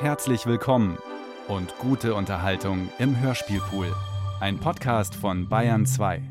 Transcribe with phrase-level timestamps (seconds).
[0.00, 0.96] Herzlich willkommen
[1.46, 3.94] und gute Unterhaltung im Hörspielpool.
[4.40, 6.22] Ein Podcast von Bayern 2.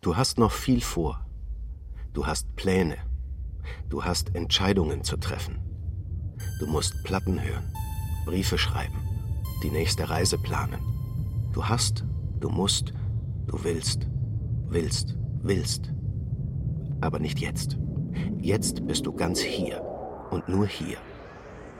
[0.00, 1.26] Du hast noch viel vor.
[2.12, 2.96] Du hast Pläne.
[3.88, 5.58] Du hast Entscheidungen zu treffen.
[6.60, 7.72] Du musst Platten hören,
[8.24, 9.02] Briefe schreiben,
[9.64, 10.78] die nächste Reise planen.
[11.52, 12.04] Du hast,
[12.38, 12.92] du musst,
[13.48, 14.08] du willst,
[14.68, 15.92] willst, willst.
[17.00, 17.78] Aber nicht jetzt.
[18.38, 19.82] Jetzt bist du ganz hier
[20.30, 20.98] und nur hier,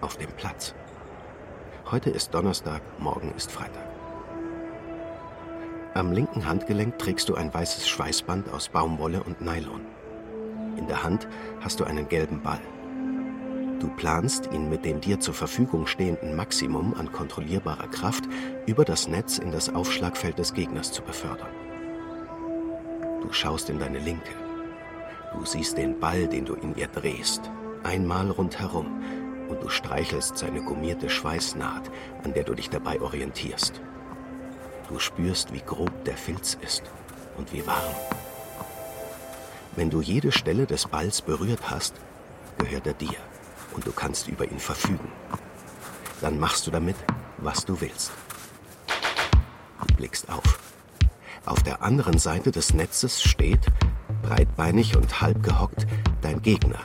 [0.01, 0.75] auf dem Platz.
[1.91, 3.89] Heute ist Donnerstag, morgen ist Freitag.
[5.95, 9.81] Am linken Handgelenk trägst du ein weißes Schweißband aus Baumwolle und Nylon.
[10.77, 11.29] In der Hand
[11.61, 12.61] hast du einen gelben Ball.
[13.81, 18.25] Du planst, ihn mit dem dir zur Verfügung stehenden Maximum an kontrollierbarer Kraft
[18.67, 21.49] über das Netz in das Aufschlagfeld des Gegners zu befördern.
[23.23, 24.33] Du schaust in deine Linke.
[25.35, 27.51] Du siehst den Ball, den du in ihr drehst,
[27.83, 29.20] einmal rundherum, und
[29.61, 31.91] du streichelst seine gummierte Schweißnaht,
[32.25, 33.81] an der du dich dabei orientierst.
[34.89, 36.83] Du spürst, wie grob der Filz ist
[37.37, 37.95] und wie warm.
[39.77, 41.95] Wenn du jede Stelle des Balls berührt hast,
[42.59, 43.17] gehört er dir
[43.75, 45.13] und du kannst über ihn verfügen.
[46.21, 46.97] Dann machst du damit,
[47.39, 48.11] was du willst.
[49.87, 50.59] Du blickst auf.
[51.47, 53.61] Auf der anderen Seite des Netzes steht,
[54.23, 55.87] breitbeinig und halb gehockt,
[56.21, 56.81] dein Gegner,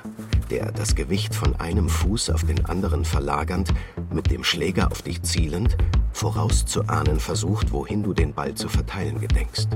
[0.49, 3.73] der das Gewicht von einem Fuß auf den anderen verlagernd,
[4.11, 5.77] mit dem Schläger auf dich zielend,
[6.13, 9.67] vorauszuahnen versucht, wohin du den Ball zu verteilen gedenkst.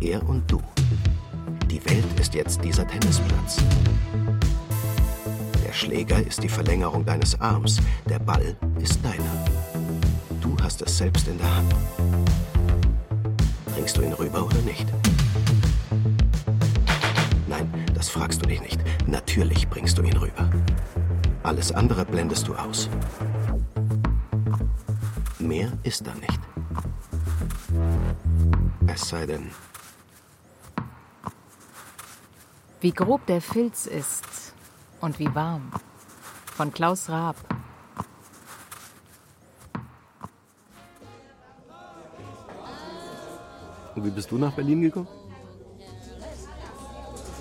[0.00, 0.60] Er und du.
[1.70, 3.58] Die Welt ist jetzt dieser Tennisplatz.
[5.64, 9.44] Der Schläger ist die Verlängerung deines Arms, der Ball ist deiner.
[10.40, 11.74] Du hast es selbst in der Hand.
[13.74, 14.86] Bringst du ihn rüber oder nicht?
[18.00, 18.80] Das fragst du dich nicht.
[19.06, 20.50] Natürlich bringst du ihn rüber.
[21.42, 22.88] Alles andere blendest du aus.
[25.38, 26.40] Mehr ist da nicht.
[28.86, 29.50] Es sei denn,
[32.80, 34.54] Wie grob der Filz ist
[35.02, 35.70] und wie warm.
[36.56, 37.36] Von Klaus Raab.
[43.94, 45.19] Und wie bist du nach Berlin gekommen?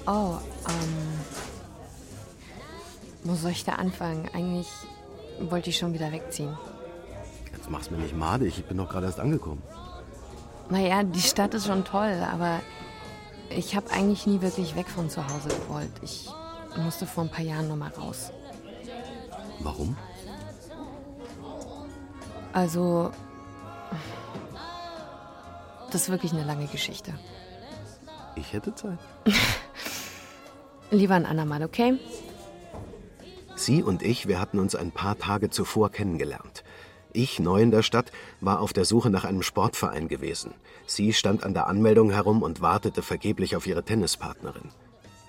[0.10, 1.20] Oh, ähm.
[3.24, 4.28] Wo soll ich da anfangen?
[4.34, 4.68] Eigentlich
[5.40, 6.58] wollte ich schon wieder wegziehen.
[7.54, 9.62] Jetzt mach's mir nicht madig, ich bin doch gerade erst angekommen.
[10.70, 12.60] Naja, die Stadt ist schon toll, aber
[13.52, 15.92] ich habe eigentlich nie wirklich weg von zu Hause gewollt.
[16.02, 16.28] Ich
[16.76, 18.32] musste vor ein paar Jahren noch mal raus.
[19.60, 19.96] Warum?
[22.52, 23.12] Also,
[25.92, 27.14] das ist wirklich eine lange Geschichte.
[28.36, 28.98] Ich hätte Zeit.
[30.92, 31.98] Lieber ein andermal, okay?
[33.56, 36.64] Sie und ich, wir hatten uns ein paar Tage zuvor kennengelernt.
[37.12, 40.54] Ich, neu in der Stadt, war auf der Suche nach einem Sportverein gewesen.
[40.86, 44.70] Sie stand an der Anmeldung herum und wartete vergeblich auf ihre Tennispartnerin.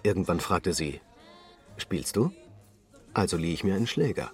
[0.03, 1.00] Irgendwann fragte sie,
[1.77, 2.31] Spielst du?
[3.15, 4.31] Also lieh ich mir einen Schläger.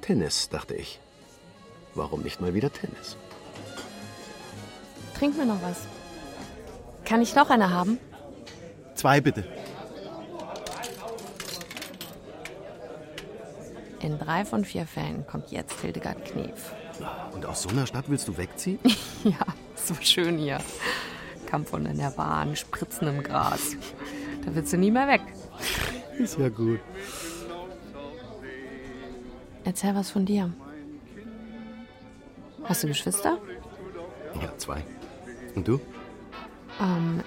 [0.00, 1.00] Tennis, dachte ich.
[1.94, 3.16] Warum nicht mal wieder Tennis?
[5.18, 5.86] Trink mir noch was.
[7.04, 7.98] Kann ich noch eine haben?
[8.94, 9.44] Zwei bitte.
[14.00, 16.72] In drei von vier Fällen kommt jetzt Hildegard Knef.
[17.32, 18.78] Und aus so einer Stadt willst du wegziehen?
[19.24, 19.44] Ja,
[19.74, 20.58] so schön hier.
[21.44, 23.76] Kampfhund in der Bahn, Spritzen im Gras.
[24.44, 25.20] Da willst du nie mehr weg.
[26.18, 26.80] Ist ja gut.
[29.64, 30.50] Erzähl was von dir.
[32.64, 33.38] Hast du Geschwister?
[34.40, 34.82] Ja, zwei.
[35.54, 35.80] Und du?
[36.80, 37.22] Ähm,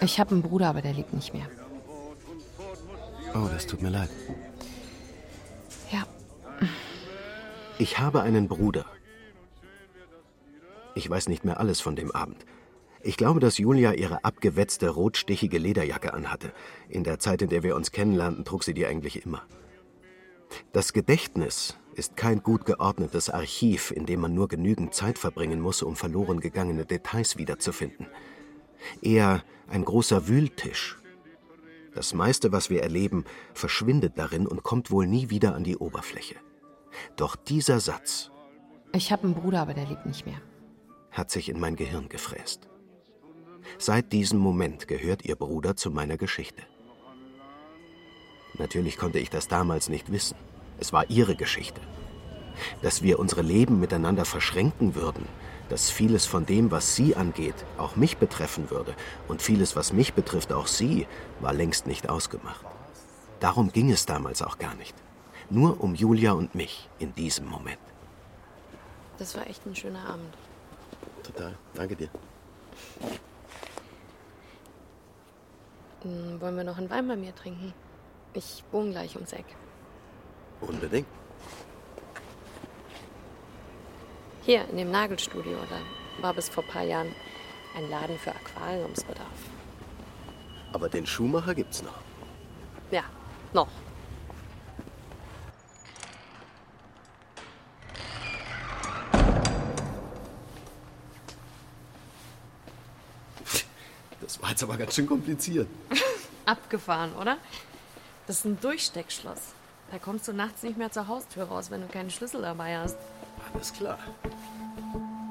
[0.00, 1.48] ich habe einen Bruder, aber der lebt nicht mehr.
[3.34, 4.10] Oh, das tut mir leid.
[7.78, 8.86] Ich habe einen Bruder.
[10.94, 12.46] Ich weiß nicht mehr alles von dem Abend.
[13.02, 16.52] Ich glaube, dass Julia ihre abgewetzte, rotstichige Lederjacke anhatte.
[16.88, 19.42] In der Zeit, in der wir uns kennenlernten, trug sie die eigentlich immer.
[20.72, 25.82] Das Gedächtnis ist kein gut geordnetes Archiv, in dem man nur genügend Zeit verbringen muss,
[25.82, 28.06] um verloren gegangene Details wiederzufinden.
[29.02, 30.96] Eher ein großer Wühltisch.
[31.94, 36.36] Das meiste, was wir erleben, verschwindet darin und kommt wohl nie wieder an die Oberfläche.
[37.16, 38.30] Doch dieser Satz
[38.96, 40.40] ich habe einen Bruder, aber der lebt nicht mehr.
[41.10, 42.68] hat sich in mein Gehirn gefräst.
[43.78, 46.62] Seit diesem Moment gehört ihr Bruder zu meiner Geschichte.
[48.58, 50.36] Natürlich konnte ich das damals nicht wissen.
[50.78, 51.80] Es war ihre Geschichte.
[52.82, 55.26] Dass wir unsere Leben miteinander verschränken würden,
[55.70, 58.94] dass vieles von dem, was sie angeht, auch mich betreffen würde
[59.26, 61.06] und vieles, was mich betrifft, auch sie,
[61.40, 62.64] war längst nicht ausgemacht.
[63.40, 64.94] Darum ging es damals auch gar nicht.
[65.48, 67.78] Nur um Julia und mich in diesem Moment.
[69.18, 70.34] Das war echt ein schöner Abend.
[71.22, 71.54] Total.
[71.74, 72.08] Danke dir.
[76.02, 77.72] Hm, wollen wir noch einen Wein bei mir trinken?
[78.34, 79.46] Ich wohne gleich ums Eck.
[80.60, 81.06] Unbedingt.
[84.42, 87.12] Hier in dem Nagelstudio, da war bis vor ein paar Jahren
[87.76, 89.26] ein Laden für Aquariumsbedarf.
[90.72, 91.98] Aber den Schuhmacher gibt's noch.
[92.90, 93.02] Ja,
[93.52, 93.68] noch.
[104.36, 105.66] Das war jetzt aber ganz schön kompliziert.
[106.44, 107.38] Abgefahren, oder?
[108.26, 109.40] Das ist ein Durchsteckschloss.
[109.90, 112.98] Da kommst du nachts nicht mehr zur Haustür raus, wenn du keinen Schlüssel dabei hast.
[113.54, 113.98] Alles klar.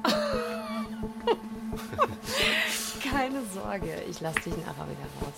[3.12, 5.36] Keine Sorge, ich lass dich nachher wieder raus.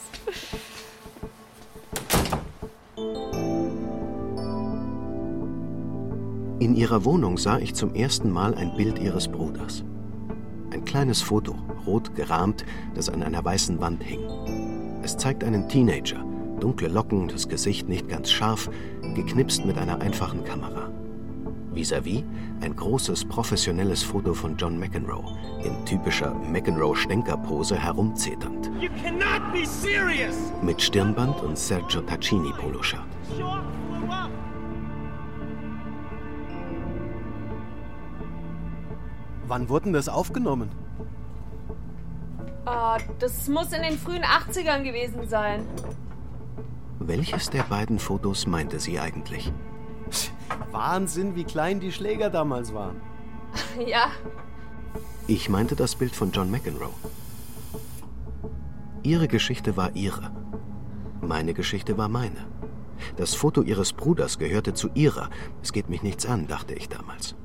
[6.60, 9.84] In ihrer Wohnung sah ich zum ersten Mal ein Bild ihres Bruders.
[10.88, 11.54] Ein kleines Foto,
[11.86, 12.64] rot gerahmt,
[12.96, 14.22] das an einer weißen Wand hing.
[15.04, 16.24] Es zeigt einen Teenager,
[16.62, 18.70] dunkle Locken, das Gesicht nicht ganz scharf,
[19.14, 20.90] geknipst mit einer einfachen Kamera.
[21.74, 22.24] Vis-à-vis
[22.62, 28.72] ein großes professionelles Foto von John McEnroe, in typischer McEnroe-Stänkerpose herumzeternd.
[28.80, 30.38] You cannot be serious!
[30.62, 32.54] Mit Stirnband und Sergio Tacchini
[39.48, 40.70] Wann wurden das aufgenommen?
[42.66, 45.66] Ah, das muss in den frühen 80ern gewesen sein.
[47.00, 49.54] Welches der beiden Fotos meinte sie eigentlich?
[50.72, 53.02] Wahnsinn, wie klein die Schläger damals waren.
[53.88, 54.12] Ja,
[55.28, 56.90] Ich meinte das Bild von John McEnroe.
[59.04, 60.32] Ihre Geschichte war ihre.
[61.22, 62.46] Meine Geschichte war meine.
[63.16, 65.30] Das Foto ihres Bruders gehörte zu ihrer.
[65.62, 67.36] Es geht mich nichts an, dachte ich damals.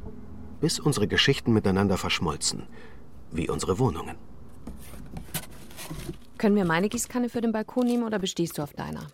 [0.63, 2.69] Bis unsere Geschichten miteinander verschmolzen.
[3.33, 4.15] Wie unsere Wohnungen.
[6.39, 9.09] Können wir meine Gießkanne für den Balkon nehmen oder bestehst du auf deiner?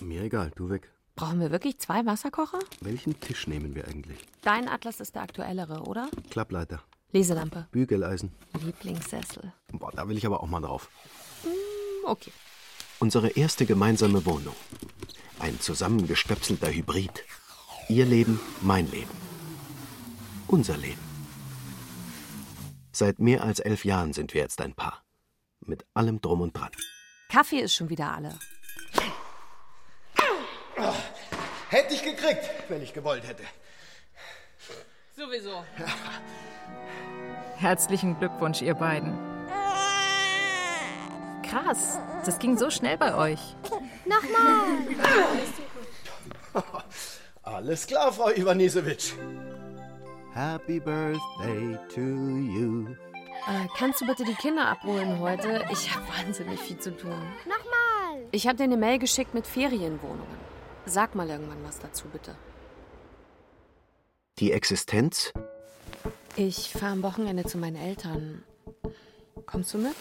[0.00, 0.90] Mir egal, du weg.
[1.14, 2.58] Brauchen wir wirklich zwei Wasserkocher?
[2.80, 4.18] Welchen Tisch nehmen wir eigentlich?
[4.42, 6.08] Dein Atlas ist der aktuellere, oder?
[6.30, 6.82] Klappleiter,
[7.12, 7.68] Leselampe.
[7.70, 8.32] Bügeleisen.
[8.60, 9.52] Lieblingssessel.
[9.70, 10.90] Boah, da will ich aber auch mal drauf.
[12.04, 12.32] Okay.
[12.98, 14.56] Unsere erste gemeinsame Wohnung.
[15.38, 17.24] Ein zusammengestöpselter Hybrid.
[17.88, 19.29] Ihr Leben, mein Leben.
[20.50, 21.00] Unser Leben.
[22.90, 25.04] Seit mehr als elf Jahren sind wir jetzt ein Paar.
[25.60, 26.72] Mit allem drum und dran.
[27.30, 28.36] Kaffee ist schon wieder alle.
[31.68, 33.44] Hätte ich gekriegt, wenn ich gewollt hätte.
[35.16, 35.64] Sowieso.
[37.56, 39.16] Herzlichen Glückwunsch, ihr beiden.
[41.48, 43.54] Krass, das ging so schnell bei euch.
[47.44, 49.12] Alles klar, Frau Ivanisewitsch.
[50.34, 52.86] Happy Birthday to you.
[53.48, 55.64] Äh, kannst du bitte die Kinder abholen heute?
[55.72, 57.10] Ich habe wahnsinnig viel zu tun.
[57.44, 58.28] Nochmal!
[58.30, 60.38] Ich habe dir eine Mail geschickt mit Ferienwohnungen.
[60.86, 62.36] Sag mal irgendwann was dazu, bitte.
[64.38, 65.32] Die Existenz
[66.36, 68.44] Ich fahre am Wochenende zu meinen Eltern.
[69.46, 69.96] Kommst du mit?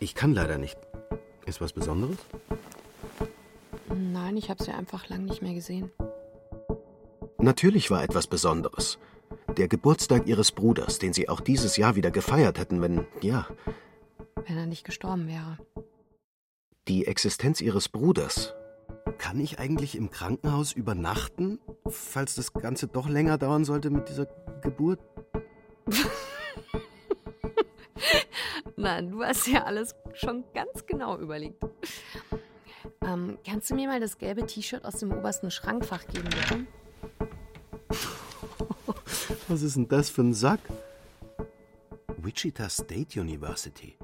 [0.00, 0.76] Ich kann leider nicht.
[1.46, 2.18] Ist was Besonderes?
[3.94, 5.90] Nein, ich habe sie einfach lang nicht mehr gesehen.
[7.38, 8.98] Natürlich war etwas Besonderes.
[9.56, 13.46] Der Geburtstag ihres Bruders, den sie auch dieses Jahr wieder gefeiert hätten, wenn, ja,
[14.46, 15.58] Wenn er nicht gestorben wäre.
[16.86, 18.54] die Existenz ihres Bruders.
[19.18, 24.26] Kann ich eigentlich im Krankenhaus übernachten, falls das Ganze doch länger dauern sollte mit dieser
[24.62, 25.00] Geburt?
[28.76, 31.64] Nein, du hast ja alles schon ganz genau überlegt.
[33.02, 36.66] Ähm, kannst du mir mal das gelbe T-Shirt aus dem obersten Schrankfach geben, bitte?
[39.48, 40.60] Was ist denn das für ein Sack?
[42.18, 43.96] Wichita State University.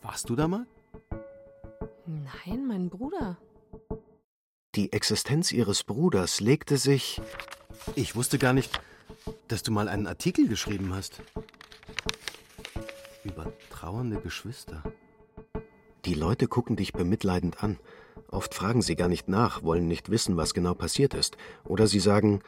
[0.00, 0.66] Warst du da mal?
[2.06, 3.36] Nein, mein Bruder.
[4.74, 7.20] Die Existenz ihres Bruders legte sich.
[7.94, 8.80] Ich wusste gar nicht,
[9.48, 11.20] dass du mal einen Artikel geschrieben hast.
[13.24, 14.82] Über trauernde Geschwister.
[16.06, 17.78] Die Leute gucken dich bemitleidend an.
[18.28, 21.36] Oft fragen sie gar nicht nach, wollen nicht wissen, was genau passiert ist.
[21.64, 22.40] Oder sie sagen,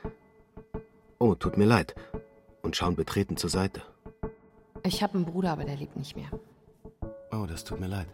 [1.19, 1.95] oh, tut mir leid,
[2.63, 3.83] und schauen betreten zur Seite.
[4.83, 6.29] Ich habe einen Bruder, aber der lebt nicht mehr.
[7.33, 8.07] Oh, das tut mir leid.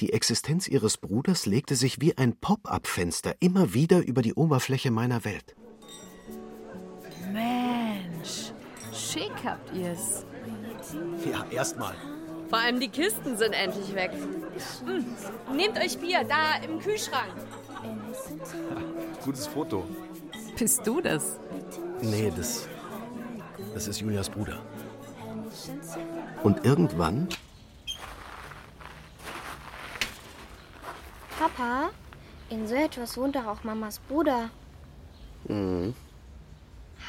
[0.00, 5.24] Die Existenz ihres Bruders legte sich wie ein Pop-up-Fenster immer wieder über die Oberfläche meiner
[5.24, 5.56] Welt.
[7.32, 8.52] Mensch,
[8.92, 10.26] schick habt ihr's.
[11.30, 11.94] Ja, erstmal.
[12.48, 14.12] Vor allem die Kisten sind endlich weg.
[14.84, 15.04] Hm,
[15.56, 17.32] Nehmt euch Bier, da im Kühlschrank.
[19.24, 19.84] gutes Foto.
[20.58, 21.38] Bist du das?
[22.00, 22.66] Nee, das.
[23.74, 24.58] Das ist Julias Bruder.
[26.42, 27.28] Und irgendwann
[31.38, 31.90] Papa,
[32.48, 34.50] in so etwas wohnt doch auch Mamas Bruder.
[35.46, 35.94] Mhm.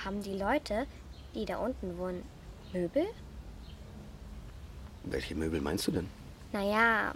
[0.04, 0.86] Haben die Leute,
[1.34, 2.24] die da unten wohnen,
[2.74, 3.06] Möbel?
[5.06, 6.10] Welche Möbel meinst du denn?
[6.52, 7.14] Naja,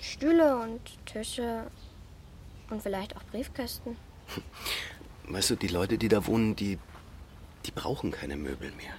[0.00, 1.66] Stühle und Tische
[2.68, 3.96] und vielleicht auch Briefkästen.
[5.28, 6.78] Weißt du, die Leute, die da wohnen, die,
[7.64, 8.94] die brauchen keine Möbel mehr.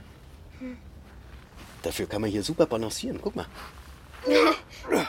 [0.60, 0.78] Hm.
[1.82, 3.20] Dafür kann man hier super balancieren.
[3.22, 3.46] Guck mal.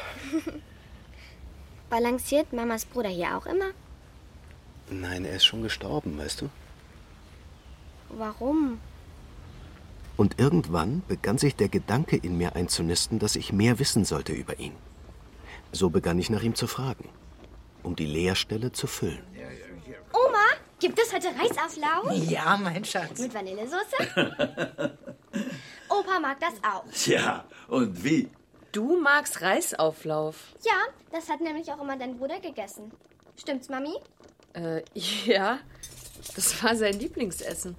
[1.90, 3.70] Balanciert Mamas Bruder hier auch immer?
[4.90, 6.50] Nein, er ist schon gestorben, weißt du?
[8.10, 8.78] Warum?
[10.16, 14.58] Und irgendwann begann sich der Gedanke in mir einzunisten, dass ich mehr wissen sollte über
[14.58, 14.72] ihn.
[15.72, 17.08] So begann ich nach ihm zu fragen,
[17.82, 19.22] um die Leerstelle zu füllen.
[20.80, 22.12] Gibt es heute Reisauflauf?
[22.30, 23.18] Ja, mein Schatz.
[23.18, 23.97] Mit Vanillesoße?
[25.88, 26.85] Opa mag das auch.
[27.06, 28.28] Ja, und wie?
[28.70, 30.54] Du magst Reisauflauf.
[30.64, 32.92] Ja, das hat nämlich auch immer dein Bruder gegessen.
[33.37, 33.94] Stimmt's, Mami?
[34.52, 34.82] Äh,
[35.25, 35.58] ja.
[36.37, 37.75] Das war sein Lieblingsessen.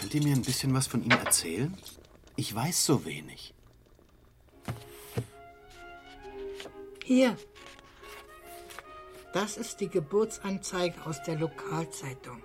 [0.00, 1.76] Könnt ihr mir ein bisschen was von ihm erzählen?
[2.36, 3.54] Ich weiß so wenig.
[7.04, 7.36] Hier.
[9.36, 12.42] Das ist die Geburtsanzeige aus der Lokalzeitung.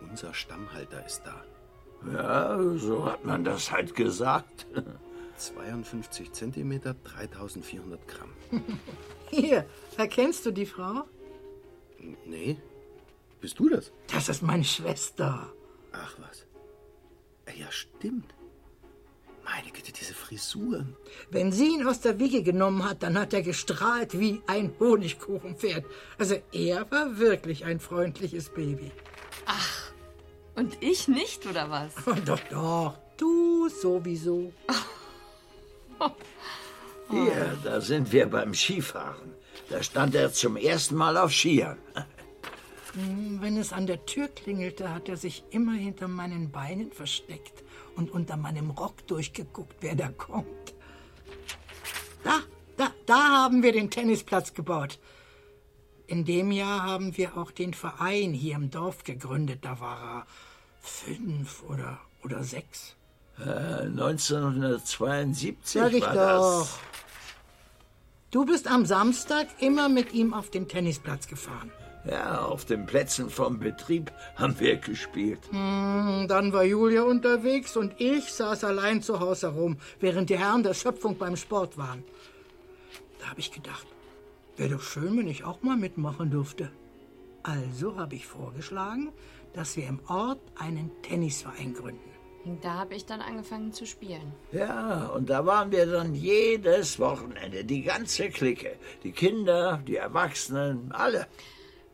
[0.00, 1.44] Unser Stammhalter ist da.
[2.10, 4.66] Ja, so hat man das halt gesagt.
[5.36, 8.32] 52 Zentimeter, 3400 Gramm.
[9.30, 9.66] Hier,
[9.98, 11.04] erkennst du die Frau?
[12.24, 12.56] Nee.
[13.42, 13.92] Bist du das?
[14.10, 15.52] Das ist meine Schwester.
[15.92, 16.46] Ach was.
[17.54, 18.34] Ja, stimmt.
[19.48, 20.96] Meine Güte, diese Frisuren.
[21.30, 25.84] Wenn sie ihn aus der Wiege genommen hat, dann hat er gestrahlt wie ein Honigkuchenpferd.
[26.18, 28.90] Also er war wirklich ein freundliches Baby.
[29.46, 29.92] Ach,
[30.56, 31.92] und ich nicht, oder was?
[32.06, 32.98] Oh, doch, doch.
[33.16, 34.52] Du sowieso.
[37.10, 39.32] Hier, da sind wir beim Skifahren.
[39.70, 41.78] Da stand er zum ersten Mal auf Skiern.
[42.94, 47.62] Hm, Wenn es an der Tür klingelte, hat er sich immer hinter meinen Beinen versteckt
[47.96, 50.74] und unter meinem Rock durchgeguckt, wer da kommt.
[52.22, 52.40] Da,
[52.76, 54.98] da, da haben wir den Tennisplatz gebaut.
[56.06, 59.64] In dem Jahr haben wir auch den Verein hier im Dorf gegründet.
[59.64, 60.26] Da war er
[60.80, 62.94] fünf oder, oder sechs.
[63.38, 66.60] Äh, 1972 Sag ich war doch.
[66.60, 66.78] das.
[68.30, 71.72] Du bist am Samstag immer mit ihm auf den Tennisplatz gefahren.
[72.08, 75.40] Ja, auf den Plätzen vom Betrieb haben wir gespielt.
[75.50, 80.62] Hm, dann war Julia unterwegs und ich saß allein zu Hause herum, während die Herren
[80.62, 82.04] der Schöpfung beim Sport waren.
[83.18, 83.86] Da habe ich gedacht,
[84.56, 86.70] wäre doch schön, wenn ich auch mal mitmachen dürfte.
[87.42, 89.12] Also habe ich vorgeschlagen,
[89.52, 92.10] dass wir im Ort einen Tennisverein gründen.
[92.62, 94.32] Da habe ich dann angefangen zu spielen.
[94.52, 98.76] Ja, und da waren wir dann jedes Wochenende, die ganze Clique.
[99.02, 101.26] Die Kinder, die Erwachsenen, alle.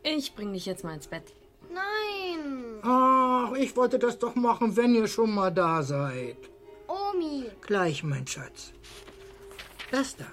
[0.03, 1.33] Ich bring dich jetzt mal ins Bett.
[1.71, 2.81] Nein.
[2.83, 6.37] Ach, ich wollte das doch machen, wenn ihr schon mal da seid.
[6.89, 7.45] Omi.
[7.61, 8.73] Gleich, mein Schatz.
[9.91, 10.27] Das da.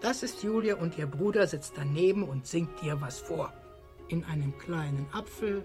[0.00, 3.52] Das ist Julia und ihr Bruder sitzt daneben und singt dir was vor.
[4.08, 5.64] In einem kleinen Apfel.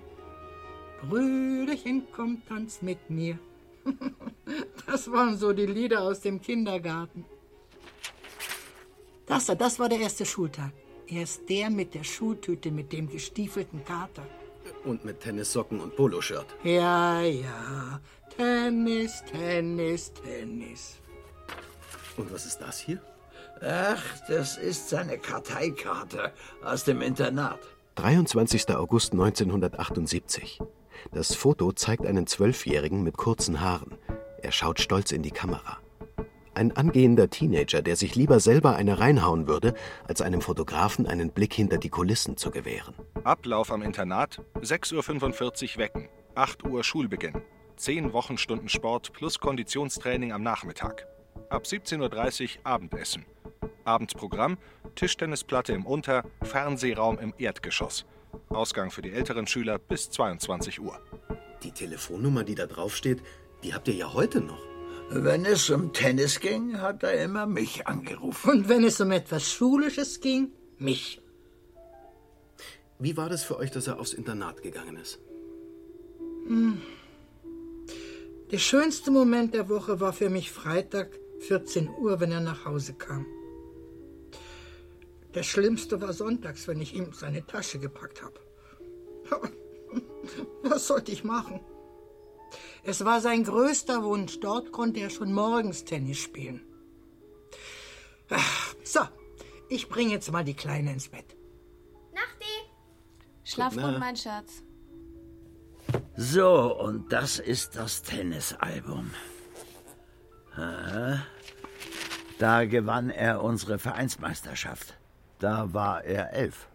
[1.07, 3.39] Brüderchen, komm, tanz mit mir.
[4.88, 7.25] Das waren so die Lieder aus dem Kindergarten.
[9.25, 10.71] Das da, das war der erste Schultag.
[11.07, 14.24] Er ist der mit der Schultüte mit dem gestiefelten Kater.
[14.83, 16.47] Und mit Tennissocken und Poloshirt.
[16.63, 18.00] Ja, ja.
[18.35, 20.95] Tennis, Tennis, Tennis.
[22.17, 23.01] Und was ist das hier?
[23.62, 26.33] Ach, das ist seine Karteikarte
[26.63, 27.59] aus dem Internat.
[27.95, 28.75] 23.
[28.75, 30.59] August 1978.
[31.12, 33.97] Das Foto zeigt einen Zwölfjährigen mit kurzen Haaren.
[34.41, 35.77] Er schaut stolz in die Kamera.
[36.55, 39.74] Ein angehender Teenager, der sich lieber selber eine reinhauen würde,
[40.07, 42.95] als einem Fotografen einen Blick hinter die Kulissen zu gewähren.
[43.25, 47.41] Ablauf am Internat: 6.45 Uhr wecken, 8 Uhr Schulbeginn,
[47.75, 51.05] 10 Wochenstunden Sport plus Konditionstraining am Nachmittag.
[51.50, 53.25] Ab 17.30 Uhr Abendessen.
[53.83, 54.57] Abendprogramm:
[54.95, 58.05] Tischtennisplatte im Unter-, Fernsehraum im Erdgeschoss.
[58.47, 61.01] Ausgang für die älteren Schüler bis 22 Uhr.
[61.63, 63.21] Die Telefonnummer, die da draufsteht,
[63.62, 64.75] die habt ihr ja heute noch.
[65.09, 68.50] Wenn es um Tennis ging, hat er immer mich angerufen.
[68.50, 71.21] Und wenn es um etwas Schulisches ging, mich.
[72.97, 75.19] Wie war das für euch, dass er aufs Internat gegangen ist?
[76.47, 76.81] Hm.
[78.51, 82.93] Der schönste Moment der Woche war für mich Freitag, 14 Uhr, wenn er nach Hause
[82.93, 83.25] kam.
[85.33, 88.39] Das Schlimmste war sonntags, wenn ich ihm seine Tasche gepackt habe.
[90.63, 91.59] Was sollte ich machen?
[92.86, 94.39] Es war sein größter Wunsch.
[94.39, 96.62] Dort konnte er schon morgens Tennis spielen.
[98.84, 99.01] So,
[99.70, 101.36] ich bringe jetzt mal die Kleine ins Bett.
[102.13, 102.56] Nachti!
[103.44, 104.63] Schlaf gut, mein Schatz.
[106.15, 109.12] So, und das ist das Tennisalbum.
[112.39, 114.98] Da gewann er unsere Vereinsmeisterschaft.
[115.39, 116.68] Da war er elf.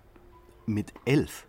[0.67, 1.47] Mit elf?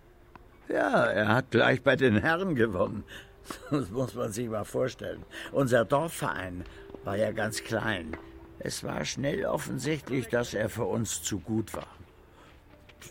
[0.69, 3.03] Ja, er hat gleich bei den Herren gewonnen.
[3.71, 5.23] Das muss man sich mal vorstellen.
[5.51, 6.65] Unser Dorfverein
[7.03, 8.17] war ja ganz klein.
[8.59, 11.87] Es war schnell offensichtlich, dass er für uns zu gut war.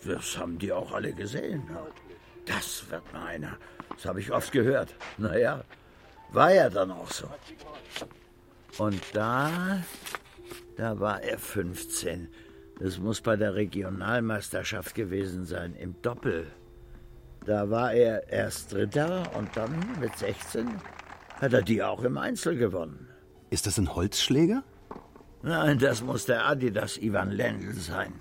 [0.05, 1.63] Das haben die auch alle gesehen.
[2.45, 3.57] Das wird mal einer.
[3.89, 4.95] Das habe ich oft gehört.
[5.17, 5.63] Naja,
[6.31, 7.27] war ja dann auch so.
[8.77, 9.83] Und da,
[10.77, 12.29] da war er 15.
[12.79, 16.47] Das muss bei der Regionalmeisterschaft gewesen sein, im Doppel.
[17.45, 20.69] Da war er erst Dritter und dann mit 16
[21.39, 23.09] hat er die auch im Einzel gewonnen.
[23.49, 24.63] Ist das ein Holzschläger?
[25.41, 28.13] Nein, das muss der Adidas Ivan Lendl sein.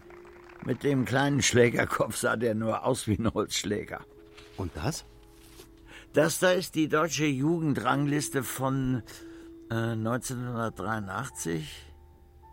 [0.64, 4.00] Mit dem kleinen Schlägerkopf sah der nur aus wie ein Holzschläger.
[4.56, 5.04] Und das?
[6.14, 9.02] Das da ist die deutsche Jugendrangliste von
[9.70, 11.70] äh, 1983?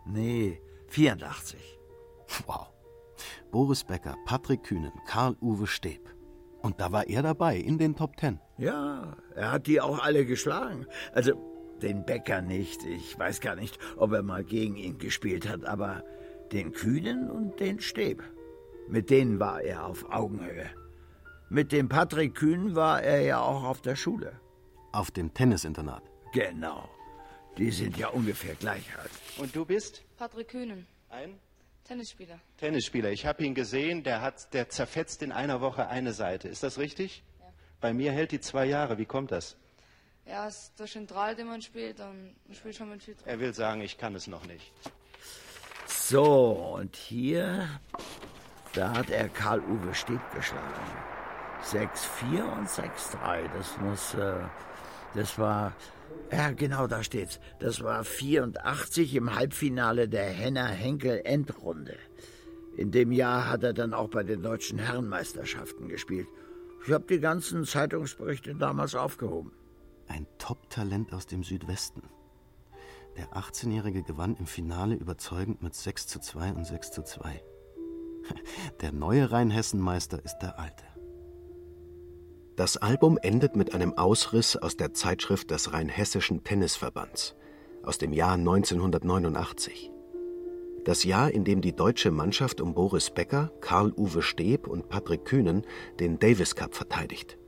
[0.06, 1.58] Nee, 84.
[2.46, 2.68] Wow.
[3.50, 6.17] Boris Becker, Patrick Kühnen, Karl-Uwe Steb.
[6.60, 8.40] Und da war er dabei, in den Top Ten.
[8.56, 10.86] Ja, er hat die auch alle geschlagen.
[11.12, 11.32] Also
[11.82, 12.84] den Becker nicht.
[12.84, 16.02] Ich weiß gar nicht, ob er mal gegen ihn gespielt hat, aber
[16.52, 18.22] den Kühnen und den Steb.
[18.88, 20.70] Mit denen war er auf Augenhöhe.
[21.50, 24.40] Mit dem Patrick Kühn war er ja auch auf der Schule.
[24.92, 26.02] Auf dem Tennisinternat.
[26.32, 26.88] Genau.
[27.56, 29.10] Die sind ja ungefähr gleich alt.
[29.38, 31.38] Und du bist Patrick Kühnen, ein
[31.88, 32.38] Tennisspieler.
[32.58, 33.10] Tennisspieler.
[33.12, 36.46] Ich habe ihn gesehen, der, hat, der zerfetzt in einer Woche eine Seite.
[36.46, 37.24] Ist das richtig?
[37.40, 37.46] Ja.
[37.80, 38.98] Bei mir hält die zwei Jahre.
[38.98, 39.56] Wie kommt das?
[40.26, 43.14] Ja, es ist durch den Drahl, den man spielt, und man spielt schon mit viel
[43.14, 43.26] Druck.
[43.26, 44.70] Er will sagen, ich kann es noch nicht.
[45.86, 47.66] So, und hier,
[48.74, 50.92] da hat er Karl-Uwe Steb geschlagen.
[51.64, 53.48] 6-4 und 6-3.
[53.56, 54.44] Das muss, äh,
[55.14, 55.72] das war,
[56.32, 57.40] ja genau, da steht's.
[57.58, 61.96] Das war 84 im Halbfinale der Henner-Henkel-Endrunde.
[62.76, 66.28] In dem Jahr hat er dann auch bei den deutschen Herrenmeisterschaften gespielt.
[66.86, 69.52] Ich habe die ganzen Zeitungsberichte damals aufgehoben.
[70.06, 72.02] Ein Top-Talent aus dem Südwesten.
[73.16, 77.42] Der 18-Jährige gewann im Finale überzeugend mit 6 zu 2 und 6 zu 2.
[78.80, 80.84] Der neue Rheinhessenmeister ist der alte.
[82.58, 87.36] Das Album endet mit einem Ausriss aus der Zeitschrift des Rheinhessischen Tennisverbands
[87.84, 89.92] aus dem Jahr 1989.
[90.84, 95.64] Das Jahr, in dem die deutsche Mannschaft um Boris Becker, Karl-Uwe Steb und Patrick Kühnen
[96.00, 97.38] den Davis Cup verteidigt,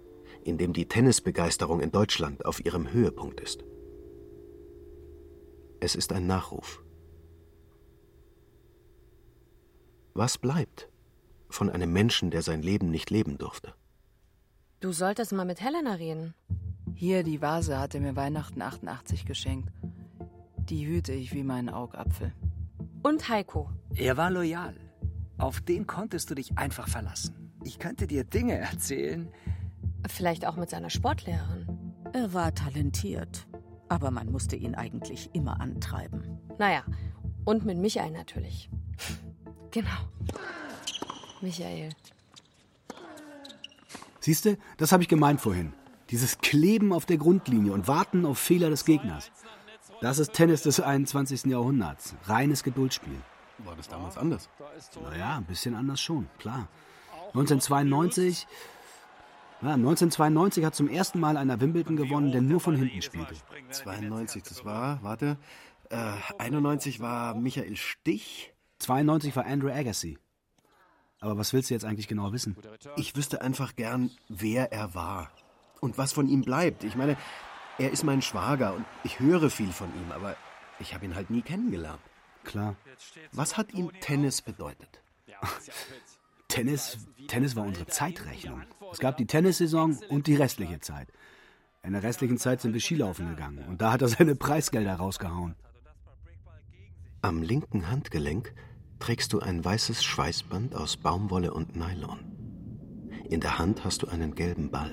[0.44, 3.64] in dem die Tennisbegeisterung in Deutschland auf ihrem Höhepunkt ist.
[5.80, 6.84] Es ist ein Nachruf.
[10.14, 10.88] Was bleibt
[11.48, 13.74] von einem Menschen, der sein Leben nicht leben durfte?
[14.80, 16.32] Du solltest mal mit Helena reden.
[16.94, 19.70] Hier, die Vase hat er mir Weihnachten 88 geschenkt.
[20.56, 22.32] Die hüte ich wie meinen Augapfel.
[23.02, 23.68] Und Heiko.
[23.94, 24.74] Er war loyal.
[25.36, 27.52] Auf den konntest du dich einfach verlassen.
[27.62, 29.28] Ich könnte dir Dinge erzählen.
[30.08, 31.92] Vielleicht auch mit seiner Sportlehrerin.
[32.14, 33.46] Er war talentiert,
[33.90, 36.38] aber man musste ihn eigentlich immer antreiben.
[36.58, 36.84] Naja,
[37.44, 38.70] und mit Michael natürlich.
[39.72, 39.88] Genau.
[41.40, 41.90] Michael.
[44.20, 45.72] Siehst du, das habe ich gemeint vorhin.
[46.10, 49.30] Dieses Kleben auf der Grundlinie und Warten auf Fehler des Gegners.
[50.00, 51.44] Das ist Tennis des 21.
[51.44, 52.14] Jahrhunderts.
[52.24, 53.16] Reines Geduldsspiel.
[53.58, 54.48] War das damals anders?
[55.02, 56.68] Naja, ein bisschen anders schon, klar.
[57.34, 58.46] 1992.
[59.62, 63.34] Ja, 1992 hat zum ersten Mal einer Wimbledon gewonnen, der nur von hinten spielte.
[63.70, 65.36] 92, das war, warte,
[65.90, 68.54] äh, 91 war Michael Stich.
[68.78, 70.18] 92 war Andrew Agassi.
[71.20, 72.56] Aber was willst du jetzt eigentlich genau wissen?
[72.96, 75.30] Ich wüsste einfach gern, wer er war
[75.80, 76.82] und was von ihm bleibt.
[76.82, 77.16] Ich meine,
[77.78, 80.36] er ist mein Schwager und ich höre viel von ihm, aber
[80.78, 82.00] ich habe ihn halt nie kennengelernt.
[82.44, 82.74] Klar.
[83.32, 85.02] Was hat ihm Tennis bedeutet?
[86.48, 88.62] Tennis, Tennis war unsere Zeitrechnung.
[88.90, 91.08] Es gab die Tennissaison und die restliche Zeit.
[91.82, 95.54] In der restlichen Zeit sind wir Skilaufen gegangen und da hat er seine Preisgelder rausgehauen.
[97.22, 98.54] Am linken Handgelenk
[99.00, 102.20] trägst du ein weißes Schweißband aus Baumwolle und Nylon.
[103.28, 104.92] In der Hand hast du einen gelben Ball.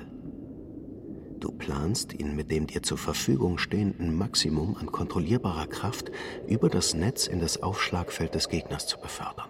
[1.39, 6.11] Du planst, ihn mit dem dir zur Verfügung stehenden Maximum an kontrollierbarer Kraft
[6.47, 9.49] über das Netz in das Aufschlagfeld des Gegners zu befördern.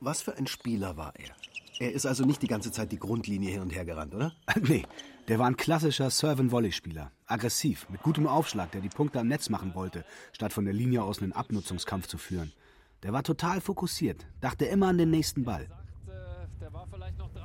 [0.00, 1.34] Was für ein Spieler war er?
[1.80, 4.32] Er ist also nicht die ganze Zeit die Grundlinie hin und her gerannt, oder?
[4.62, 4.84] Nee,
[5.28, 7.12] der war ein klassischer Serve-and-Volley-Spieler.
[7.26, 11.02] Aggressiv, mit gutem Aufschlag, der die Punkte am Netz machen wollte, statt von der Linie
[11.02, 12.52] aus einen Abnutzungskampf zu führen.
[13.02, 15.68] Der war total fokussiert, dachte immer an den nächsten Ball.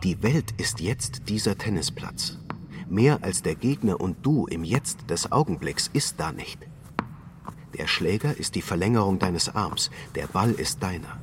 [0.03, 2.39] Die Welt ist jetzt dieser Tennisplatz.
[2.89, 6.59] Mehr als der Gegner und du im Jetzt des Augenblicks ist da nicht.
[7.77, 11.19] Der Schläger ist die Verlängerung deines Arms, der Ball ist deiner.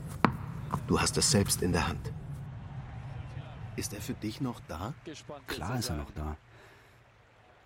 [0.87, 2.13] Du hast es selbst in der Hand.
[3.77, 4.95] Ist er für dich noch da?
[5.47, 6.37] Klar ist er noch da.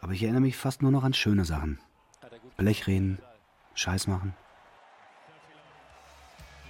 [0.01, 1.79] Aber ich erinnere mich fast nur noch an schöne Sachen.
[2.57, 3.19] Blechreden,
[3.75, 4.35] Scheiß machen.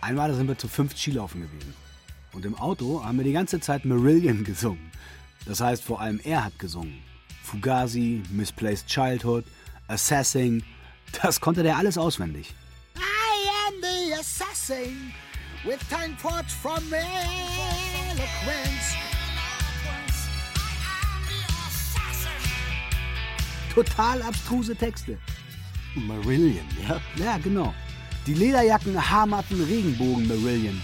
[0.05, 1.73] Einmal sind wir zu fünf Skilaufen gewesen.
[2.33, 4.93] Und im Auto haben wir die ganze Zeit Marillion gesungen.
[5.47, 7.03] Das heißt, vor allem er hat gesungen.
[7.43, 9.47] Fugazi, Misplaced Childhood,
[9.89, 10.63] Assassin.
[11.23, 12.53] Das konnte der alles auswendig.
[12.97, 15.11] I am the assassin
[15.65, 18.29] with time thoughts from eloquence.
[23.75, 25.17] Total abstruse Texte.
[25.95, 27.01] Marillion, ja?
[27.17, 27.73] Ja, genau.
[28.27, 30.81] Die Lederjacken, Haarmatten, Regenbogen Marillion.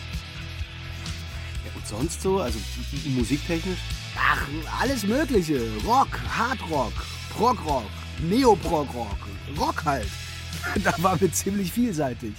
[1.65, 2.39] Ja, und sonst so?
[2.39, 2.59] Also
[3.07, 3.79] musiktechnisch?
[4.15, 4.47] Ach,
[4.79, 5.61] alles Mögliche.
[5.87, 6.93] Rock, Hardrock,
[7.31, 7.91] Progrock,
[8.23, 9.17] Neoprogrock,
[9.59, 10.09] Rock halt.
[10.85, 12.35] Da waren wir ziemlich vielseitig.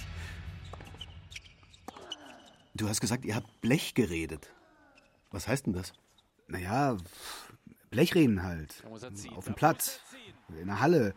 [2.74, 4.48] Du hast gesagt, ihr habt Blech geredet.
[5.32, 5.92] Was heißt denn das?
[6.46, 6.96] Naja,
[7.90, 8.82] Blechreden halt.
[9.34, 10.00] Auf dem Platz,
[10.60, 11.14] in der Halle.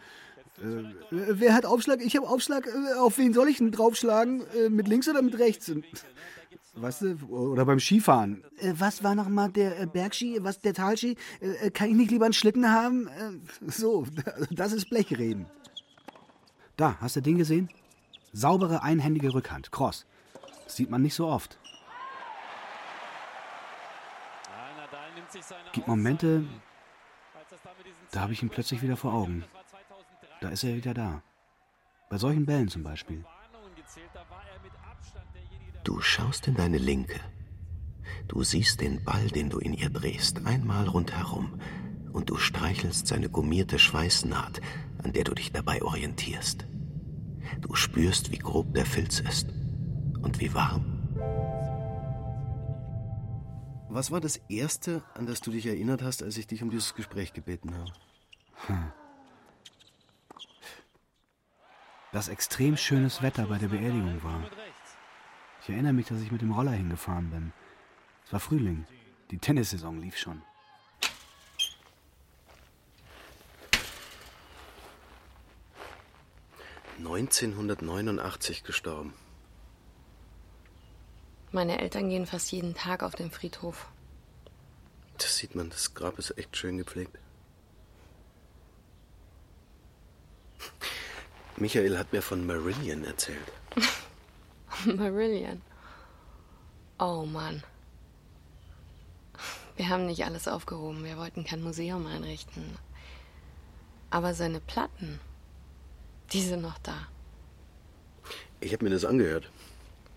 [0.58, 2.02] Äh, wer hat Aufschlag?
[2.02, 2.68] Ich habe Aufschlag.
[2.68, 4.44] Äh, auf wen soll ich denn draufschlagen?
[4.56, 5.72] Äh, mit links oder mit rechts?
[6.76, 8.44] Weißt du, oder beim Skifahren.
[8.58, 10.40] Äh, was war nochmal der äh, Bergski?
[10.42, 11.18] Was der Talski?
[11.40, 13.10] Äh, kann ich nicht lieber einen Schlitten haben?
[13.68, 14.06] so,
[14.52, 15.46] das ist Blechreden.
[16.78, 17.70] Da, hast du den gesehen?
[18.34, 20.06] Saubere einhändige Rückhand, Cross.
[20.66, 21.58] Das sieht man nicht so oft.
[25.72, 26.44] Gibt Momente,
[28.12, 29.44] da habe ich ihn plötzlich wieder vor Augen.
[30.42, 31.24] Da ist er wieder da.
[32.10, 33.24] Bei solchen Bällen zum Beispiel.
[35.84, 37.20] Du schaust in deine Linke.
[38.28, 41.60] Du siehst den Ball, den du in ihr drehst, einmal rundherum,
[42.12, 44.62] und du streichelst seine gummierte Schweißnaht,
[45.04, 46.66] an der du dich dabei orientierst.
[47.62, 49.50] Du spürst, wie grob der Filz ist
[50.22, 50.96] und wie warm.
[53.90, 56.96] Was war das Erste, an das du dich erinnert hast, als ich dich um dieses
[56.96, 57.92] Gespräch gebeten habe?
[58.68, 58.92] Hm.
[62.16, 64.50] Dass extrem schönes Wetter bei der Beerdigung war.
[65.62, 67.52] Ich erinnere mich, dass ich mit dem Roller hingefahren bin.
[68.26, 68.88] Es war Frühling.
[69.32, 70.42] Die Tennissaison lief schon.
[77.04, 79.14] ...1989 gestorben.
[81.52, 83.90] Meine Eltern gehen fast jeden Tag auf den Friedhof.
[85.18, 87.20] Das sieht man, das Grab ist echt schön gepflegt.
[91.58, 93.52] Michael hat mir von Marillion erzählt.
[94.86, 95.62] Marillion.
[97.00, 97.64] Oh Mann.
[99.78, 101.04] Wir haben nicht alles aufgehoben.
[101.04, 102.78] Wir wollten kein Museum einrichten.
[104.10, 105.20] Aber seine Platten,
[106.32, 107.08] die sind noch da.
[108.62, 109.50] Ich habe mir das angehört.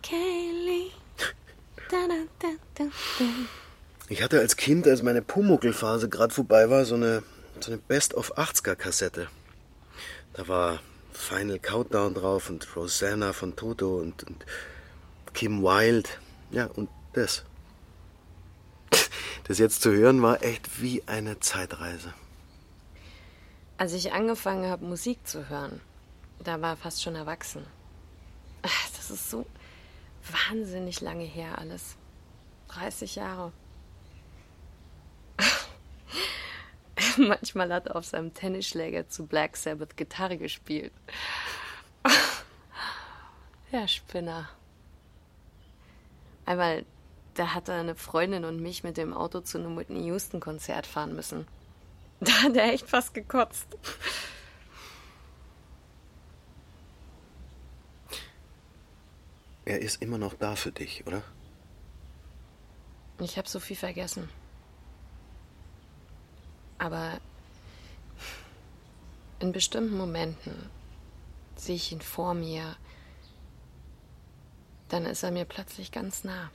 [0.03, 0.90] Kaylee.
[1.90, 2.07] Da,
[2.38, 2.85] da, da,
[4.11, 7.22] ich hatte als Kind, als meine Pumuckelphase gerade vorbei war, so eine,
[7.61, 9.29] so eine Best-of-80er-Kassette.
[10.35, 10.81] Da war
[11.19, 14.47] Final Countdown drauf und Rosanna von Toto und, und
[15.35, 16.09] Kim Wilde.
[16.51, 17.45] Ja, und das.
[19.45, 22.13] Das jetzt zu hören war echt wie eine Zeitreise.
[23.79, 25.81] Als ich angefangen habe, Musik zu hören,
[26.45, 27.65] da war fast schon erwachsen.
[28.61, 29.47] Ach, das ist so
[30.51, 31.97] wahnsinnig lange her alles.
[32.69, 33.53] 30 Jahre.
[37.27, 40.93] Manchmal hat er auf seinem Tennisschläger zu Black Sabbath Gitarre gespielt.
[43.73, 44.49] ja, Spinner.
[46.47, 46.85] Einmal,
[47.35, 50.87] da hat er eine Freundin und mich mit dem Auto zu einem Whitney Houston Konzert
[50.87, 51.47] fahren müssen.
[52.21, 53.69] Da hat er echt fast gekotzt.
[59.65, 61.23] Er ist immer noch da für dich, oder?
[63.21, 64.29] Ich habe so viel vergessen.
[66.79, 67.19] Aber
[69.41, 70.71] in bestimmten Momenten
[71.57, 72.77] sehe ich ihn vor mir,
[74.88, 76.51] dann ist er mir plötzlich ganz nah.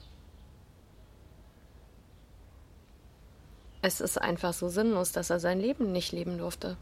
[3.81, 6.77] Es ist einfach so sinnlos, dass er sein Leben nicht leben durfte.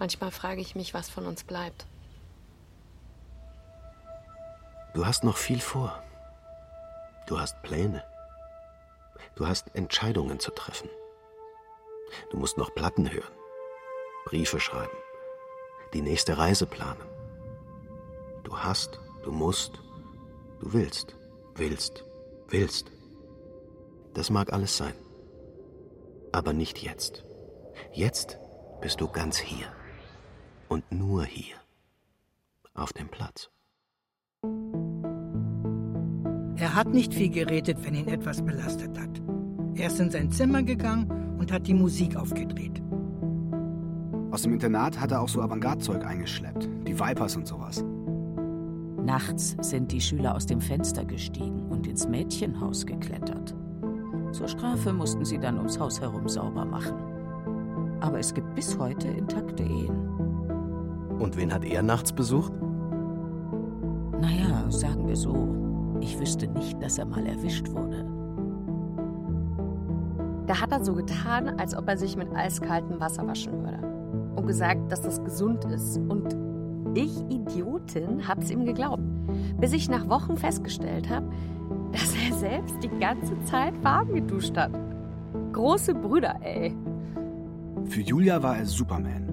[0.00, 1.86] Manchmal frage ich mich, was von uns bleibt.
[4.94, 6.02] Du hast noch viel vor.
[7.26, 8.02] Du hast Pläne.
[9.38, 10.90] Du hast Entscheidungen zu treffen.
[12.30, 13.32] Du musst noch Platten hören,
[14.24, 14.96] Briefe schreiben,
[15.94, 17.04] die nächste Reise planen.
[18.42, 19.80] Du hast, du musst,
[20.58, 21.14] du willst,
[21.54, 22.04] willst,
[22.48, 22.90] willst.
[24.12, 24.94] Das mag alles sein.
[26.32, 27.24] Aber nicht jetzt.
[27.92, 28.40] Jetzt
[28.80, 29.72] bist du ganz hier.
[30.68, 31.54] Und nur hier.
[32.74, 33.50] Auf dem Platz.
[36.56, 39.27] Er hat nicht viel geredet, wenn ihn etwas belastet hat.
[39.78, 41.06] Er ist in sein Zimmer gegangen
[41.38, 42.82] und hat die Musik aufgedreht.
[44.32, 46.68] Aus dem Internat hat er auch so Avantgarde-Zeug eingeschleppt.
[46.84, 47.84] Die Vipers und sowas.
[49.04, 53.54] Nachts sind die Schüler aus dem Fenster gestiegen und ins Mädchenhaus geklettert.
[54.32, 56.96] Zur Strafe mussten sie dann ums Haus herum sauber machen.
[58.00, 59.96] Aber es gibt bis heute intakte Ehen.
[61.20, 62.52] Und wen hat er nachts besucht?
[64.20, 68.17] Naja, sagen wir so, ich wüsste nicht, dass er mal erwischt wurde.
[70.48, 73.86] Da hat er so getan, als ob er sich mit eiskaltem Wasser waschen würde.
[74.34, 75.98] Und gesagt, dass das gesund ist.
[75.98, 76.34] Und
[76.94, 79.02] ich, Idiotin, hab's ihm geglaubt.
[79.60, 81.26] Bis ich nach Wochen festgestellt habe,
[81.92, 84.72] dass er selbst die ganze Zeit warm geduscht hat.
[85.52, 86.74] Große Brüder, ey.
[87.84, 89.28] Für Julia war er Superman.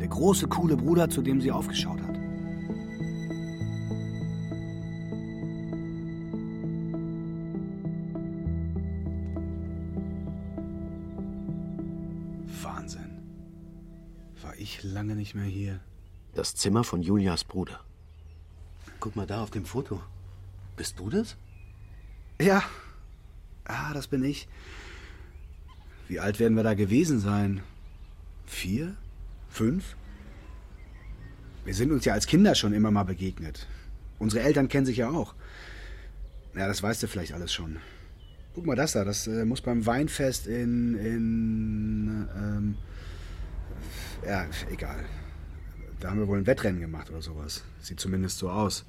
[0.00, 2.05] Der große, coole Bruder, zu dem sie aufgeschaut hat.
[15.06, 15.78] Lange nicht mehr hier.
[16.34, 17.80] Das Zimmer von Julias Bruder.
[18.98, 20.02] Guck mal da auf dem Foto.
[20.76, 21.36] Bist du das?
[22.40, 22.62] Ja.
[23.64, 24.48] Ah, das bin ich.
[26.08, 27.62] Wie alt werden wir da gewesen sein?
[28.46, 28.96] Vier?
[29.48, 29.96] Fünf?
[31.64, 33.68] Wir sind uns ja als Kinder schon immer mal begegnet.
[34.18, 35.34] Unsere Eltern kennen sich ja auch.
[36.56, 37.76] Ja, das weißt du vielleicht alles schon.
[38.54, 40.96] Guck mal das da, das äh, muss beim Weinfest in.
[40.96, 42.28] in.
[42.36, 42.74] Ähm,
[44.24, 45.04] ja, egal.
[46.00, 47.64] Da haben wir wohl ein Wettrennen gemacht oder sowas.
[47.80, 48.84] Sieht zumindest so aus.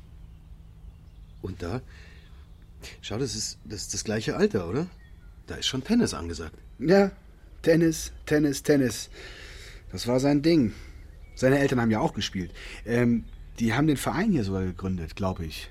[1.42, 1.82] Und da?
[3.02, 4.88] Schau, das ist, das ist das gleiche Alter, oder?
[5.48, 6.56] Da ist schon Tennis angesagt.
[6.80, 7.12] Ja,
[7.62, 9.10] Tennis, Tennis, Tennis.
[9.92, 10.74] Das war sein Ding.
[11.36, 12.52] Seine Eltern haben ja auch gespielt.
[12.86, 13.24] Ähm,
[13.60, 15.70] die haben den Verein hier sogar gegründet, glaube ich.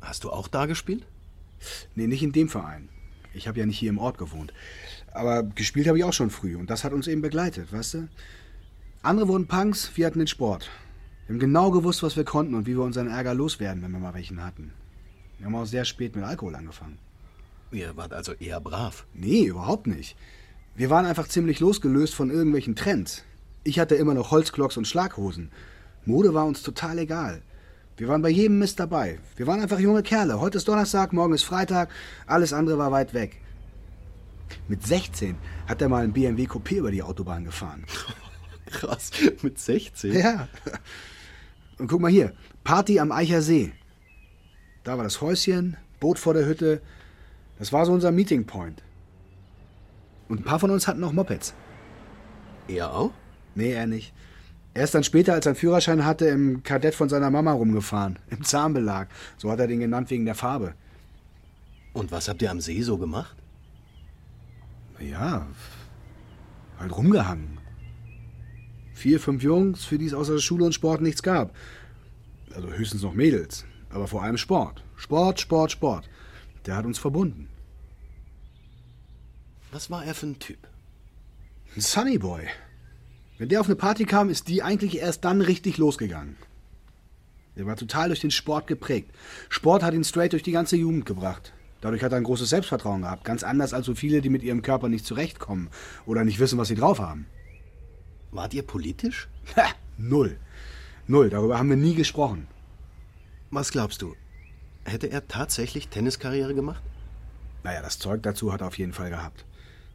[0.00, 1.04] Hast du auch da gespielt?
[1.94, 2.88] Nee, nicht in dem Verein.
[3.34, 4.52] Ich habe ja nicht hier im Ort gewohnt.
[5.12, 8.08] Aber gespielt habe ich auch schon früh und das hat uns eben begleitet, weißt du?
[9.02, 10.68] Andere wurden Punks, wir hatten den Sport.
[11.26, 13.98] Wir haben genau gewusst, was wir konnten und wie wir unseren Ärger loswerden, wenn wir
[13.98, 14.72] mal welchen hatten.
[15.38, 16.98] Wir haben auch sehr spät mit Alkohol angefangen.
[17.72, 19.06] Ihr wart also eher brav.
[19.14, 20.16] Nee, überhaupt nicht.
[20.74, 23.24] Wir waren einfach ziemlich losgelöst von irgendwelchen Trends.
[23.64, 25.50] Ich hatte immer noch Holzklocks und Schlaghosen.
[26.04, 27.40] Mode war uns total egal.
[27.96, 29.18] Wir waren bei jedem Mist dabei.
[29.34, 30.40] Wir waren einfach junge Kerle.
[30.40, 31.88] Heute ist Donnerstag, morgen ist Freitag.
[32.26, 33.40] Alles andere war weit weg.
[34.68, 35.36] Mit 16
[35.66, 37.84] hat er mal ein BMW Coupé über die Autobahn gefahren.
[38.70, 39.10] Krass,
[39.42, 40.12] mit 16?
[40.12, 40.48] Ja.
[41.78, 42.32] Und guck mal hier,
[42.64, 43.72] Party am Eicher See.
[44.84, 46.80] Da war das Häuschen, Boot vor der Hütte.
[47.58, 48.82] Das war so unser Meeting Point.
[50.28, 51.54] Und ein paar von uns hatten auch Mopeds.
[52.68, 53.12] Er auch?
[53.54, 54.12] Nee, er nicht.
[54.72, 58.18] Er ist dann später, als er einen Führerschein hatte, im Kadett von seiner Mama rumgefahren.
[58.30, 59.08] Im Zahnbelag.
[59.36, 60.74] So hat er den genannt wegen der Farbe.
[61.92, 63.36] Und was habt ihr am See so gemacht?
[65.00, 65.46] Ja,
[66.78, 67.59] halt rumgehangen.
[69.00, 71.56] Vier, fünf Jungs, für die es außer Schule und Sport nichts gab.
[72.54, 73.64] Also höchstens noch Mädels.
[73.88, 74.84] Aber vor allem Sport.
[74.96, 76.10] Sport, Sport, Sport.
[76.66, 77.48] Der hat uns verbunden.
[79.72, 80.58] Was war er für ein Typ?
[81.74, 82.42] Ein Sunny Boy.
[83.38, 86.36] Wenn der auf eine Party kam, ist die eigentlich erst dann richtig losgegangen.
[87.56, 89.12] Er war total durch den Sport geprägt.
[89.48, 91.54] Sport hat ihn straight durch die ganze Jugend gebracht.
[91.80, 93.24] Dadurch hat er ein großes Selbstvertrauen gehabt.
[93.24, 95.70] Ganz anders als so viele, die mit ihrem Körper nicht zurechtkommen
[96.04, 97.24] oder nicht wissen, was sie drauf haben.
[98.32, 99.28] Wart ihr politisch?
[99.56, 99.66] Ha,
[99.98, 100.38] null.
[101.06, 101.30] Null.
[101.30, 102.46] Darüber haben wir nie gesprochen.
[103.50, 104.14] Was glaubst du?
[104.84, 106.82] Hätte er tatsächlich Tenniskarriere gemacht?
[107.64, 109.44] Naja, das Zeug dazu hat er auf jeden Fall gehabt.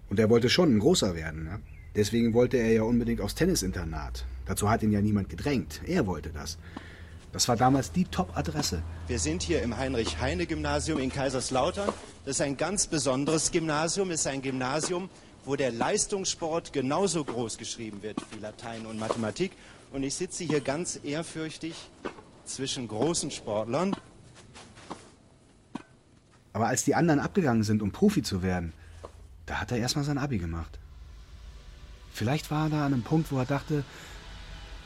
[0.09, 1.45] Und er wollte schon ein großer werden.
[1.45, 1.59] Ne?
[1.95, 4.25] Deswegen wollte er ja unbedingt aufs Tennisinternat.
[4.45, 5.81] Dazu hat ihn ja niemand gedrängt.
[5.85, 6.57] Er wollte das.
[7.31, 8.83] Das war damals die Top-Adresse.
[9.07, 11.89] Wir sind hier im Heinrich-Heine-Gymnasium in Kaiserslautern.
[12.23, 14.11] Das ist ein ganz besonderes Gymnasium.
[14.11, 15.09] Es ist ein Gymnasium,
[15.45, 19.51] wo der Leistungssport genauso groß geschrieben wird wie Latein und Mathematik.
[19.91, 21.75] Und ich sitze hier ganz ehrfürchtig
[22.45, 23.95] zwischen großen Sportlern.
[26.53, 28.73] Aber als die anderen abgegangen sind, um Profi zu werden,
[29.45, 30.79] da hat er erstmal sein Abi gemacht.
[32.13, 33.83] Vielleicht war er da an einem Punkt, wo er dachte,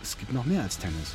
[0.01, 1.13] es gibt noch mehr als Tennis.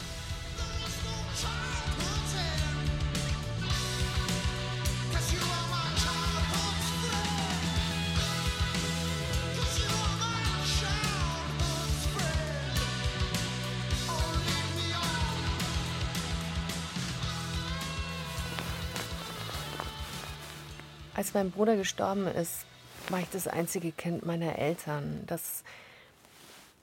[21.25, 22.67] Als mein Bruder gestorben ist,
[23.09, 25.25] war ich das einzige Kind meiner Eltern.
[25.27, 25.65] Das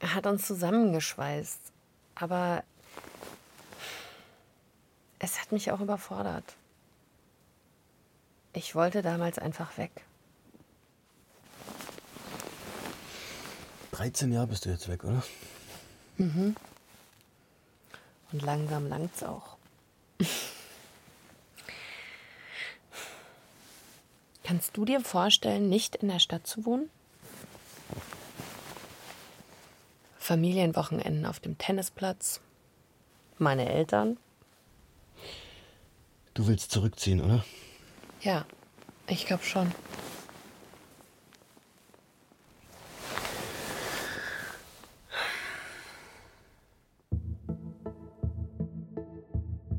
[0.01, 1.60] hat uns zusammengeschweißt.
[2.15, 2.63] Aber
[5.19, 6.56] es hat mich auch überfordert.
[8.54, 9.91] Ich wollte damals einfach weg.
[13.91, 15.21] 13 Jahre bist du jetzt weg, oder?
[16.17, 16.56] Mhm.
[18.32, 19.58] Und langsam langt's auch.
[24.52, 26.90] Kannst du dir vorstellen, nicht in der Stadt zu wohnen?
[30.20, 32.42] Familienwochenenden auf dem Tennisplatz.
[33.38, 34.18] Meine Eltern.
[36.34, 37.46] Du willst zurückziehen, oder?
[38.20, 38.46] Ja,
[39.08, 39.72] ich glaube schon.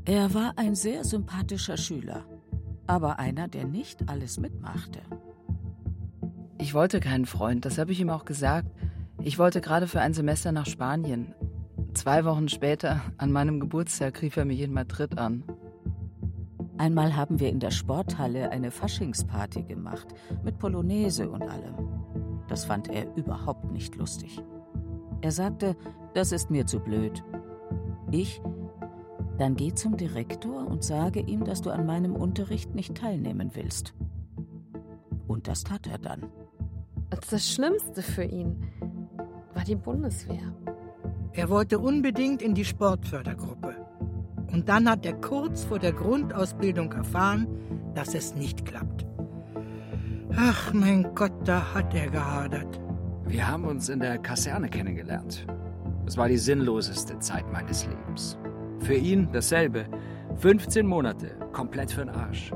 [0.05, 2.25] Er war ein sehr sympathischer Schüler,
[2.87, 4.99] aber einer, der nicht alles mitmachte.
[6.57, 8.69] Ich wollte keinen Freund, das habe ich ihm auch gesagt.
[9.21, 11.33] Ich wollte gerade für ein Semester nach Spanien.
[11.93, 15.43] Zwei Wochen später, an meinem Geburtstag, rief er mich in Madrid an.
[16.77, 20.07] Einmal haben wir in der Sporthalle eine Faschingsparty gemacht,
[20.43, 21.75] mit Polonaise und allem.
[22.47, 24.41] Das fand er überhaupt nicht lustig.
[25.21, 25.75] Er sagte,
[26.13, 27.23] das ist mir zu blöd.
[28.11, 28.41] Ich,
[29.37, 33.93] dann geh zum Direktor und sage ihm, dass du an meinem Unterricht nicht teilnehmen willst.
[35.27, 36.29] Und das tat er dann.
[37.29, 38.67] Das Schlimmste für ihn
[39.53, 40.53] war die Bundeswehr.
[41.33, 43.75] Er wollte unbedingt in die Sportfördergruppe.
[44.51, 47.47] Und dann hat er kurz vor der Grundausbildung erfahren,
[47.95, 49.05] dass es nicht klappt.
[50.35, 52.79] Ach mein Gott, da hat er gehadert.
[53.25, 55.47] Wir haben uns in der Kaserne kennengelernt.
[56.05, 58.37] Es war die sinnloseste Zeit meines Lebens.
[58.83, 59.85] Für ihn dasselbe.
[60.35, 62.51] 15 Monate, komplett für den Arsch.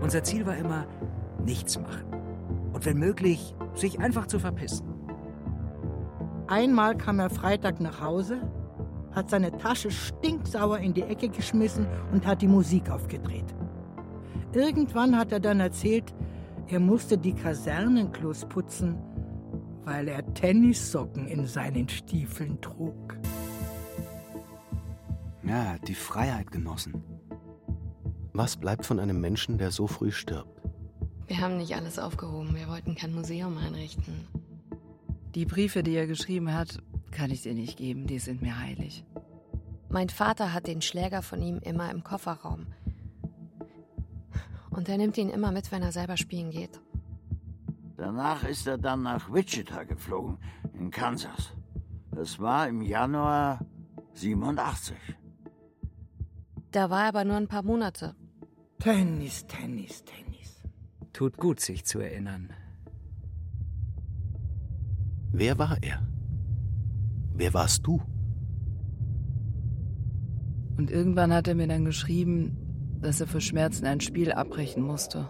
[0.00, 0.86] Unser Ziel war immer,
[1.44, 2.04] nichts machen.
[2.72, 4.86] Und wenn möglich, sich einfach zu verpissen.
[6.46, 8.40] Einmal kam er Freitag nach Hause,
[9.10, 13.52] hat seine Tasche stinksauer in die Ecke geschmissen und hat die Musik aufgedreht.
[14.52, 16.14] Irgendwann hat er dann erzählt,
[16.68, 18.96] er musste die Kasernenklos putzen,
[19.84, 23.18] weil er Tennissocken in seinen Stiefeln trug.
[25.42, 27.02] Ja, er hat die Freiheit genossen.
[28.32, 30.60] Was bleibt von einem Menschen, der so früh stirbt?
[31.26, 32.54] Wir haben nicht alles aufgehoben.
[32.54, 34.26] Wir wollten kein Museum einrichten.
[35.34, 38.06] Die Briefe, die er geschrieben hat, kann ich dir nicht geben.
[38.06, 39.04] Die sind mir heilig.
[39.88, 42.66] Mein Vater hat den Schläger von ihm immer im Kofferraum.
[44.70, 46.80] Und er nimmt ihn immer mit, wenn er selber spielen geht.
[47.96, 50.38] Danach ist er dann nach Wichita geflogen,
[50.72, 51.52] in Kansas.
[52.12, 53.60] Das war im Januar
[54.14, 54.96] 87.
[56.70, 58.14] Da war er aber nur ein paar Monate.
[58.78, 60.62] Tennis, Tennis, Tennis.
[61.12, 62.50] Tut gut, sich zu erinnern.
[65.32, 66.02] Wer war er?
[67.34, 68.00] Wer warst du?
[70.76, 72.56] Und irgendwann hat er mir dann geschrieben,
[73.02, 75.28] dass er für Schmerzen ein Spiel abbrechen musste.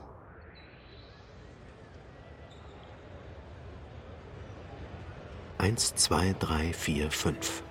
[5.59, 7.63] Eins, zwei, drei, vier, fünf.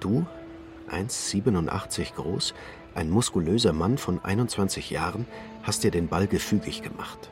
[0.00, 0.26] Du,
[0.88, 2.54] 1,87 groß,
[2.94, 5.26] ein muskulöser Mann von 21 Jahren,
[5.62, 7.30] hast dir den Ball gefügig gemacht.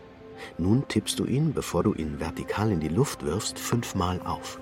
[0.59, 4.61] Nun tippst du ihn, bevor du ihn vertikal in die Luft wirfst, fünfmal auf.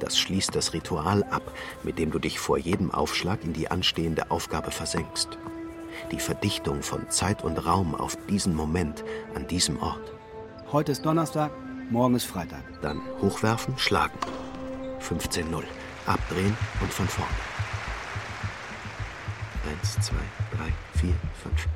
[0.00, 4.30] Das schließt das Ritual ab, mit dem du dich vor jedem Aufschlag in die anstehende
[4.30, 5.38] Aufgabe versenkst.
[6.12, 10.12] Die Verdichtung von Zeit und Raum auf diesen Moment, an diesem Ort.
[10.70, 11.50] Heute ist Donnerstag,
[11.90, 12.62] morgen ist Freitag.
[12.82, 14.18] Dann hochwerfen, schlagen.
[15.00, 15.64] 15-0.
[16.06, 17.67] Abdrehen und von vorne.
[19.78, 20.16] Eins, zwei,
[20.56, 21.68] drei, vier, fünf.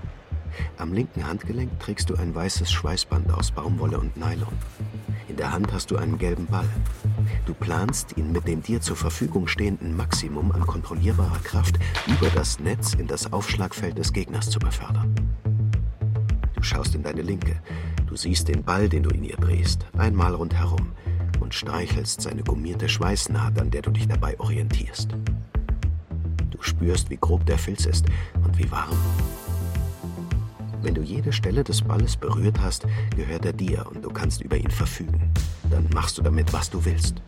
[0.76, 4.52] Am linken Handgelenk trägst du ein weißes Schweißband aus Baumwolle und Nylon.
[5.28, 6.68] In der Hand hast du einen gelben Ball.
[7.46, 12.58] Du planst, ihn mit dem dir zur Verfügung stehenden Maximum an kontrollierbarer Kraft über das
[12.58, 15.14] Netz in das Aufschlagfeld des Gegners zu befördern.
[16.54, 17.60] Du schaust in deine Linke.
[18.06, 20.92] Du siehst den Ball, den du in ihr drehst, einmal rundherum
[21.40, 25.16] und streichelst seine gummierte Schweißnaht, an der du dich dabei orientierst.
[26.62, 28.06] Spürst, wie grob der Filz ist
[28.44, 28.96] und wie warm.
[30.82, 34.56] Wenn du jede Stelle des Balles berührt hast, gehört er dir und du kannst über
[34.56, 35.32] ihn verfügen.
[35.70, 37.22] Dann machst du damit, was du willst.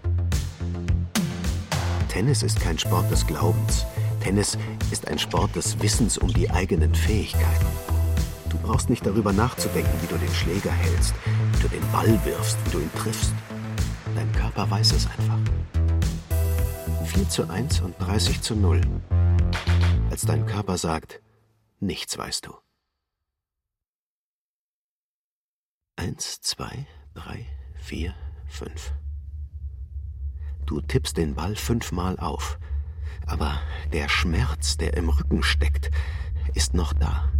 [2.08, 3.84] Tennis ist kein Sport des Glaubens.
[4.20, 4.58] Tennis
[4.90, 7.66] ist ein Sport des Wissens um die eigenen Fähigkeiten.
[8.50, 11.14] Du brauchst nicht darüber nachzudenken, wie du den Schläger hältst,
[11.52, 13.34] wie du den Ball wirfst, wie du ihn triffst.
[14.14, 15.38] Dein Körper weiß es einfach.
[17.04, 18.80] 4 zu 1 und 30 zu 0.
[20.14, 21.20] Als dein Körper sagt,
[21.80, 22.54] nichts weißt du.
[25.96, 27.44] Eins, zwei, drei,
[27.74, 28.14] vier,
[28.46, 28.92] fünf.
[30.66, 32.60] Du tippst den Ball fünfmal auf,
[33.26, 33.60] aber
[33.92, 35.90] der Schmerz, der im Rücken steckt,
[36.54, 37.32] ist noch da.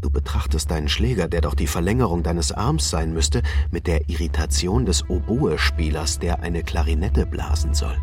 [0.00, 4.86] Du betrachtest deinen Schläger, der doch die Verlängerung deines Arms sein müsste, mit der Irritation
[4.86, 8.00] des Oboe-Spielers, der eine Klarinette blasen soll.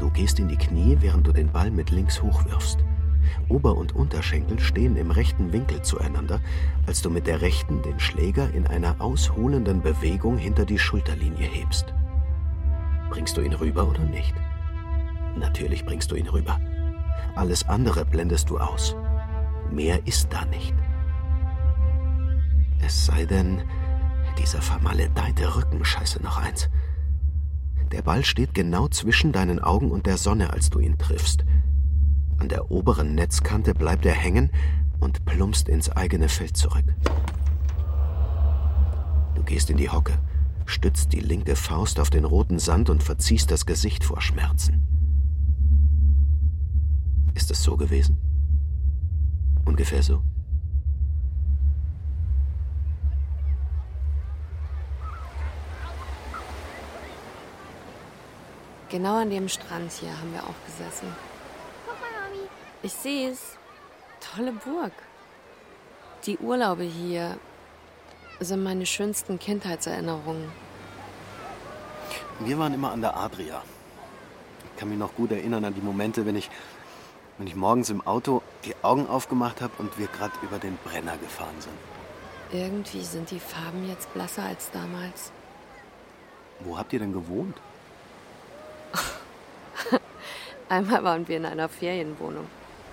[0.00, 2.78] Du gehst in die Knie, während du den Ball mit links hochwirfst.
[3.48, 6.40] Ober- und Unterschenkel stehen im rechten Winkel zueinander,
[6.86, 11.92] als du mit der rechten den Schläger in einer ausholenden Bewegung hinter die Schulterlinie hebst.
[13.10, 14.34] Bringst du ihn rüber oder nicht?
[15.36, 16.58] Natürlich bringst du ihn rüber.
[17.36, 18.96] Alles andere blendest du aus.
[19.70, 20.74] Mehr ist da nicht.
[22.82, 23.62] Es sei denn,
[24.38, 26.70] dieser vermaledeite Rücken, scheiße noch eins.
[27.92, 31.44] Der Ball steht genau zwischen deinen Augen und der Sonne, als du ihn triffst.
[32.38, 34.50] An der oberen Netzkante bleibt er hängen
[35.00, 36.84] und plumpst ins eigene Feld zurück.
[39.34, 40.18] Du gehst in die Hocke,
[40.66, 44.86] stützt die linke Faust auf den roten Sand und verziehst das Gesicht vor Schmerzen.
[47.34, 48.18] Ist es so gewesen?
[49.64, 50.22] Ungefähr so.
[58.90, 61.14] Genau an dem Strand hier haben wir auch gesessen.
[61.86, 62.48] Guck mal, Mami.
[62.82, 63.56] Ich sehe es.
[64.34, 64.92] Tolle Burg.
[66.26, 67.38] Die Urlaube hier
[68.40, 70.50] sind meine schönsten Kindheitserinnerungen.
[72.40, 73.62] Wir waren immer an der Adria.
[74.64, 76.50] Ich kann mich noch gut erinnern an die Momente, wenn ich,
[77.38, 81.16] wenn ich morgens im Auto die Augen aufgemacht habe und wir gerade über den Brenner
[81.18, 81.74] gefahren sind.
[82.52, 85.30] Irgendwie sind die Farben jetzt blasser als damals.
[86.60, 87.56] Wo habt ihr denn gewohnt?
[90.70, 92.46] Einmal waren wir in einer Ferienwohnung.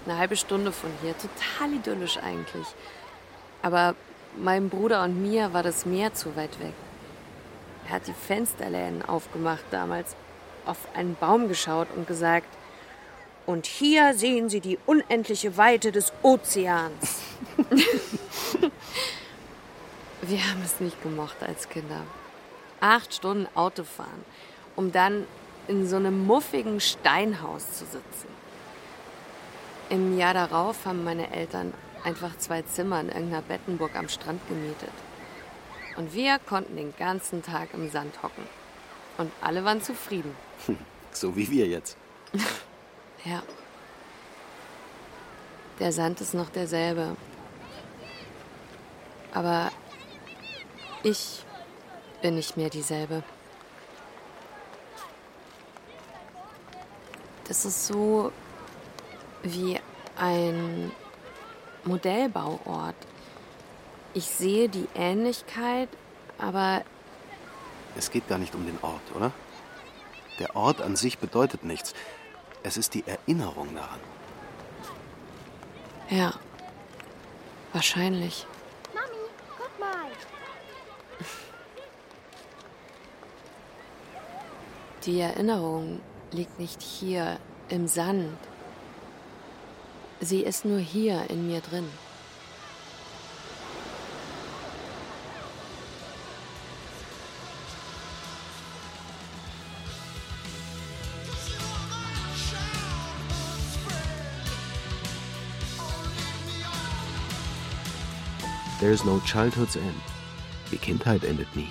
[0.05, 1.13] Eine halbe Stunde von hier.
[1.15, 2.65] Total idyllisch eigentlich.
[3.61, 3.93] Aber
[4.35, 6.73] meinem Bruder und mir war das Meer zu weit weg.
[7.87, 10.15] Er hat die Fensterläden aufgemacht damals,
[10.65, 12.47] auf einen Baum geschaut und gesagt,
[13.45, 17.19] und hier sehen Sie die unendliche Weite des Ozeans.
[20.23, 22.01] Wir haben es nicht gemocht als Kinder.
[22.81, 24.25] Acht Stunden Auto fahren,
[24.75, 25.27] um dann
[25.67, 28.27] in so einem muffigen Steinhaus zu sitzen.
[29.89, 34.91] Im Jahr darauf haben meine Eltern einfach zwei Zimmer in irgendeiner Bettenburg am Strand gemietet.
[35.95, 38.43] Und wir konnten den ganzen Tag im Sand hocken.
[39.17, 40.35] Und alle waren zufrieden.
[41.13, 41.97] So wie wir jetzt.
[43.25, 43.41] Ja.
[45.79, 47.17] Der Sand ist noch derselbe.
[49.33, 49.71] Aber
[51.03, 51.43] ich
[52.21, 53.23] bin nicht mehr dieselbe.
[57.47, 58.31] Das ist so
[59.43, 59.79] wie
[60.17, 60.91] ein
[61.85, 62.95] Modellbauort.
[64.13, 65.89] Ich sehe die Ähnlichkeit,
[66.37, 66.83] aber
[67.95, 69.31] Es geht gar nicht um den Ort, oder?
[70.39, 71.93] Der Ort an sich bedeutet nichts.
[72.63, 73.99] Es ist die Erinnerung daran.
[76.09, 76.33] ja,
[77.73, 78.45] wahrscheinlich.
[78.93, 80.11] Mami, guck mal.
[85.05, 86.01] Die Erinnerung
[86.31, 88.37] liegt nicht hier im Sand.
[90.19, 91.87] Sie ist nur hier in mir drin.
[108.79, 110.01] There's no childhood's end.
[110.71, 111.69] Die Kindheit endet nie.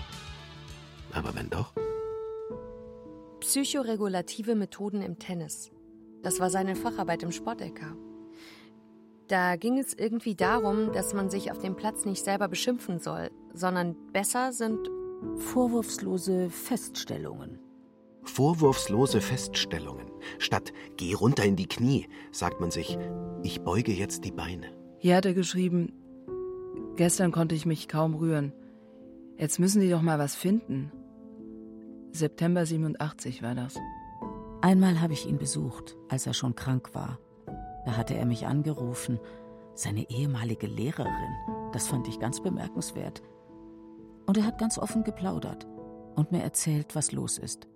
[3.57, 5.70] Psychoregulative Methoden im Tennis.
[6.22, 7.96] Das war seine Facharbeit im Sport-LK.
[9.28, 13.30] Da ging es irgendwie darum, dass man sich auf dem Platz nicht selber beschimpfen soll,
[13.54, 14.78] sondern besser sind
[15.38, 17.59] Vorwurfslose Feststellungen.
[18.24, 20.11] Vorwurfslose Feststellungen.
[20.38, 22.98] Statt geh runter in die Knie, sagt man sich,
[23.42, 24.66] ich beuge jetzt die Beine.
[24.98, 25.94] Hier hat er geschrieben,
[26.96, 28.52] gestern konnte ich mich kaum rühren.
[29.38, 30.92] Jetzt müssen die doch mal was finden.
[32.16, 33.76] September 87 war das.
[34.62, 37.18] Einmal habe ich ihn besucht, als er schon krank war.
[37.84, 39.20] Da hatte er mich angerufen.
[39.74, 41.12] Seine ehemalige Lehrerin.
[41.72, 43.22] Das fand ich ganz bemerkenswert.
[44.26, 45.66] Und er hat ganz offen geplaudert
[46.16, 47.68] und mir erzählt, was los ist.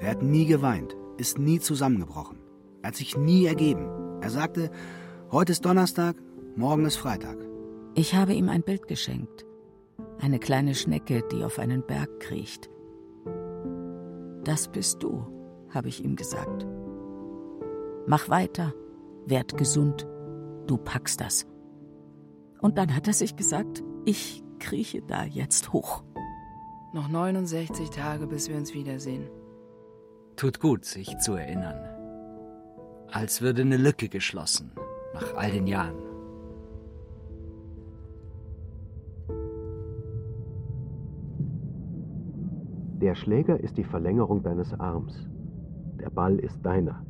[0.00, 2.38] Der hat nie geweint, ist nie zusammengebrochen.
[2.82, 4.20] Er hat sich nie ergeben.
[4.20, 4.70] Er sagte,
[5.32, 6.16] heute ist Donnerstag,
[6.54, 7.38] morgen ist Freitag.
[7.94, 9.46] Ich habe ihm ein Bild geschenkt.
[10.20, 12.68] Eine kleine Schnecke, die auf einen Berg kriecht.
[14.44, 15.26] Das bist du,
[15.70, 16.66] habe ich ihm gesagt.
[18.06, 18.72] Mach weiter,
[19.26, 20.06] werd gesund,
[20.66, 21.46] du packst das.
[22.60, 26.02] Und dann hat er sich gesagt, ich krieche da jetzt hoch.
[26.92, 29.28] Noch 69 Tage, bis wir uns wiedersehen.
[30.36, 31.78] Tut gut, sich zu erinnern.
[33.10, 34.72] Als würde eine Lücke geschlossen,
[35.14, 36.07] nach all den Jahren.
[43.00, 45.28] Der Schläger ist die Verlängerung deines Arms.
[46.00, 47.06] Der Ball ist deiner.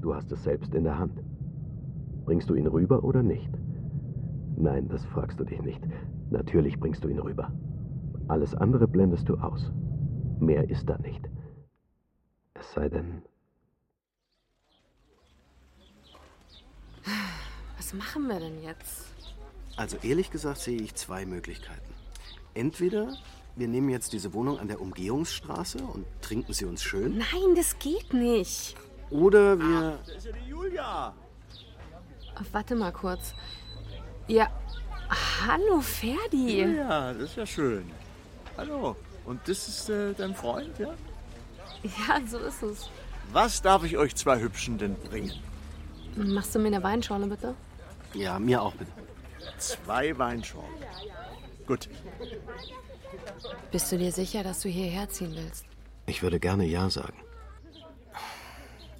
[0.00, 1.22] Du hast es selbst in der Hand.
[2.24, 3.48] Bringst du ihn rüber oder nicht?
[4.56, 5.80] Nein, das fragst du dich nicht.
[6.30, 7.52] Natürlich bringst du ihn rüber.
[8.26, 9.72] Alles andere blendest du aus.
[10.40, 11.30] Mehr ist da nicht.
[12.54, 13.22] Es sei denn.
[17.76, 19.14] Was machen wir denn jetzt?
[19.76, 21.94] Also ehrlich gesagt sehe ich zwei Möglichkeiten.
[22.54, 23.12] Entweder
[23.56, 27.18] wir nehmen jetzt diese Wohnung an der Umgehungsstraße und trinken sie uns schön.
[27.18, 28.76] Nein, das geht nicht.
[29.10, 29.98] Oder wir.
[30.06, 31.14] Das ist ja die Julia.
[32.52, 33.34] Warte mal kurz.
[34.28, 34.48] Ja.
[35.46, 36.62] Hallo, Ferdi.
[36.62, 37.90] Ja, das ist ja schön.
[38.56, 38.96] Hallo.
[39.24, 40.94] Und das ist äh, dein Freund, ja?
[41.82, 42.90] Ja, so ist es.
[43.32, 45.32] Was darf ich euch zwei Hübschen denn bringen?
[46.16, 47.54] Machst du mir eine Weinschorle, bitte?
[48.14, 48.90] Ja, mir auch bitte.
[49.58, 50.70] Zwei Weinschorlen.
[51.66, 51.88] Gut.
[53.70, 55.64] Bist du dir sicher, dass du hierher ziehen willst?
[56.06, 57.16] Ich würde gerne Ja sagen.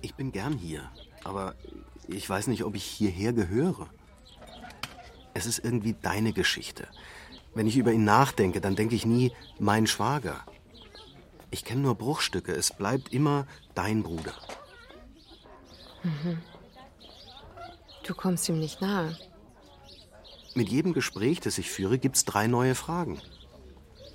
[0.00, 0.90] Ich bin gern hier,
[1.24, 1.54] aber
[2.08, 3.88] ich weiß nicht, ob ich hierher gehöre.
[5.34, 6.88] Es ist irgendwie deine Geschichte.
[7.54, 10.44] Wenn ich über ihn nachdenke, dann denke ich nie mein Schwager.
[11.50, 12.52] Ich kenne nur Bruchstücke.
[12.52, 14.34] Es bleibt immer dein Bruder.
[16.02, 16.38] Mhm.
[18.06, 19.16] Du kommst ihm nicht nahe.
[20.54, 23.20] Mit jedem Gespräch, das ich führe, gibt's drei neue Fragen.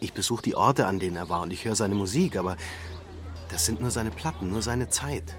[0.06, 2.58] Ich besuche die Orte, an denen er war, und ich höre seine Musik, aber
[3.50, 5.36] das sind nur seine Platten, nur seine Zeit.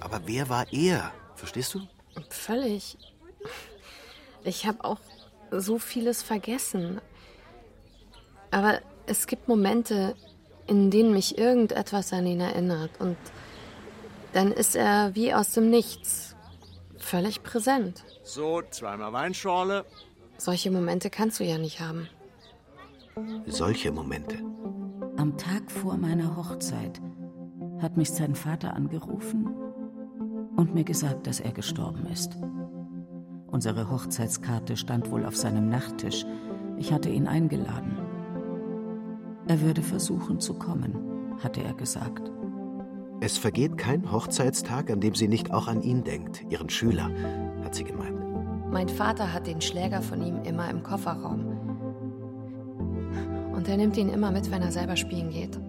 [0.00, 1.12] Aber wer war er?
[1.34, 1.86] Verstehst du?
[2.30, 2.96] Völlig.
[4.42, 5.00] Ich habe auch
[5.50, 7.02] so vieles vergessen.
[8.50, 10.16] Aber es gibt Momente,
[10.66, 12.92] in denen mich irgendetwas an ihn erinnert.
[13.00, 13.18] Und
[14.32, 16.34] dann ist er wie aus dem Nichts.
[16.96, 18.02] Völlig präsent.
[18.24, 19.84] So, zweimal Weinschorle.
[20.38, 22.08] Solche Momente kannst du ja nicht haben.
[23.46, 24.36] Solche Momente.
[25.16, 27.00] Am Tag vor meiner Hochzeit
[27.80, 29.48] hat mich sein Vater angerufen
[30.56, 32.36] und mir gesagt, dass er gestorben ist.
[33.46, 36.24] Unsere Hochzeitskarte stand wohl auf seinem Nachttisch.
[36.78, 37.98] Ich hatte ihn eingeladen.
[39.48, 40.94] Er würde versuchen zu kommen,
[41.42, 42.30] hatte er gesagt.
[43.20, 47.10] Es vergeht kein Hochzeitstag, an dem sie nicht auch an ihn denkt, ihren Schüler,
[47.64, 48.18] hat sie gemeint.
[48.70, 51.49] Mein Vater hat den Schläger von ihm immer im Kofferraum.
[53.60, 55.60] Und er nimmt ihn immer mit, wenn er selber spielen geht.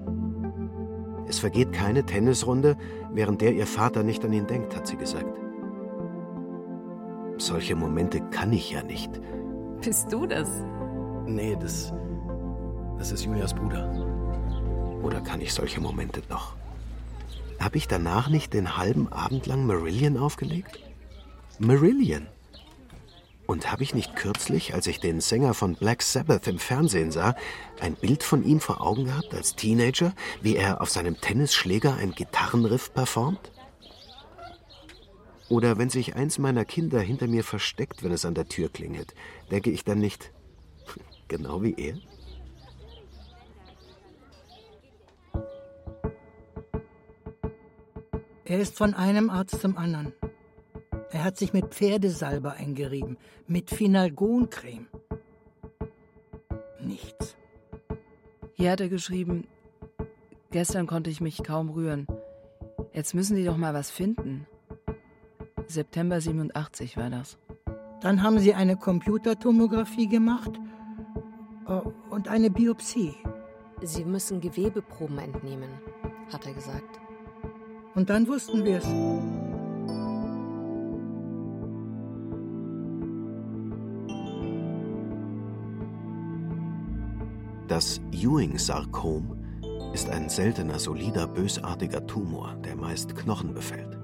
[1.28, 2.78] Es vergeht keine Tennisrunde,
[3.12, 5.38] während der ihr Vater nicht an ihn denkt, hat sie gesagt.
[7.36, 9.20] Solche Momente kann ich ja nicht.
[9.84, 10.48] Bist du das?
[11.26, 11.92] Nee, das.
[12.98, 13.92] Das ist Julias Bruder.
[15.04, 16.56] Oder kann ich solche Momente doch?
[17.60, 20.80] Habe ich danach nicht den halben Abend lang Marillion aufgelegt?
[21.60, 22.28] Marillion!
[23.52, 27.36] Und habe ich nicht kürzlich, als ich den Sänger von Black Sabbath im Fernsehen sah,
[27.82, 32.14] ein Bild von ihm vor Augen gehabt als Teenager, wie er auf seinem Tennisschläger ein
[32.14, 33.52] Gitarrenriff performt?
[35.50, 39.14] Oder wenn sich eins meiner Kinder hinter mir versteckt, wenn es an der Tür klingelt,
[39.52, 40.32] denke ich dann nicht,
[41.28, 41.98] genau wie er?
[48.46, 50.14] Er ist von einem Arzt zum anderen.
[51.12, 54.88] Er hat sich mit Pferdesalbe eingerieben, mit Finalgoncreme.
[56.80, 57.36] Nichts.
[58.54, 59.46] Hier hat er geschrieben,
[60.52, 62.08] gestern konnte ich mich kaum rühren.
[62.94, 64.48] Jetzt müssen die doch mal was finden.
[65.68, 67.38] September 87 war das.
[68.02, 70.52] Dann haben sie eine Computertomographie gemacht
[71.68, 73.16] äh, und eine Biopsie.
[73.82, 75.70] Sie müssen Gewebeproben entnehmen,
[76.32, 77.00] hat er gesagt.
[77.96, 79.41] Und dann wussten wir es.
[87.82, 89.36] Das Ewing-Sarkom
[89.92, 93.98] ist ein seltener, solider, bösartiger Tumor, der meist Knochen befällt.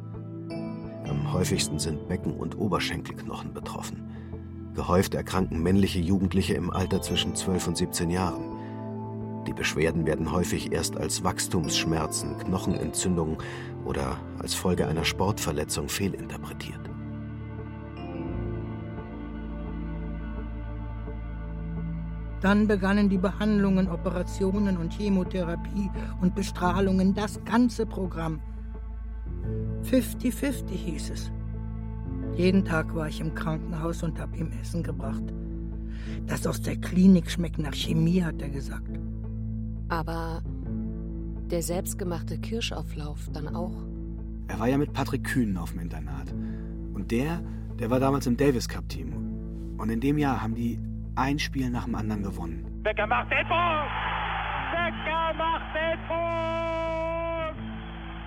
[1.08, 4.02] Am häufigsten sind Becken- und Oberschenkelknochen betroffen.
[4.74, 9.44] Gehäuft erkranken männliche Jugendliche im Alter zwischen 12 und 17 Jahren.
[9.46, 13.38] Die Beschwerden werden häufig erst als Wachstumsschmerzen, Knochenentzündung
[13.86, 16.90] oder als Folge einer Sportverletzung fehlinterpretiert.
[22.42, 25.90] Dann begannen die Behandlungen, Operationen und Chemotherapie
[26.22, 28.40] und Bestrahlungen, das ganze Programm.
[29.84, 31.32] 50-50 hieß es.
[32.36, 35.24] Jeden Tag war ich im Krankenhaus und habe ihm Essen gebracht.
[36.28, 39.00] Das aus der Klinik schmeckt nach Chemie, hat er gesagt.
[39.88, 40.44] Aber
[41.50, 43.74] der selbstgemachte Kirschauflauf dann auch?
[44.48, 46.34] Er war ja mit Patrick Kühn auf dem Internat.
[46.94, 47.42] Und der,
[47.80, 49.14] der war damals im Davis Cup Team.
[49.78, 50.80] Und in dem Jahr haben die
[51.18, 52.66] ein Spiel nach dem anderen gewonnen.
[52.84, 53.92] Becker macht den Punkt!
[54.72, 57.60] Becker macht den Punkt!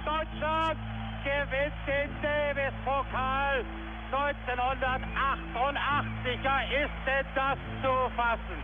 [0.04, 0.78] Deutschland
[1.24, 3.64] gewinnt den Davis-Pokal
[4.12, 6.40] 1988.
[6.42, 8.56] Ja, ist denn das zu fassen?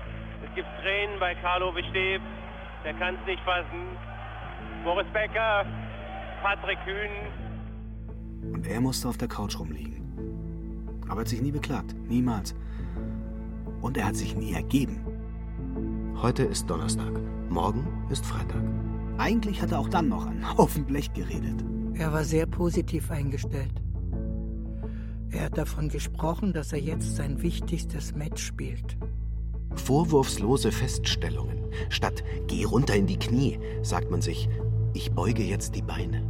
[0.44, 2.20] Es gibt Tränen bei Carlo Besteb.
[2.84, 3.96] Der kann es nicht fassen.
[4.84, 5.64] Boris Becker,
[6.42, 7.10] Patrick Kühn.
[8.52, 10.02] Und er musste auf der Couch rumliegen.
[11.04, 11.94] Aber er hat sich nie beklagt.
[12.08, 12.54] Niemals.
[13.80, 15.00] Und er hat sich nie ergeben.
[16.20, 17.12] Heute ist Donnerstag.
[17.50, 18.62] Morgen ist Freitag.
[19.18, 21.64] Eigentlich hat er auch dann noch einen Haufen Blech geredet.
[21.94, 23.82] Er war sehr positiv eingestellt.
[25.30, 28.96] Er hat davon gesprochen, dass er jetzt sein wichtigstes Match spielt.
[29.74, 31.58] Vorwurfslose Feststellungen.
[31.90, 34.48] Statt geh runter in die Knie, sagt man sich,
[34.94, 36.22] ich beuge jetzt die Beine.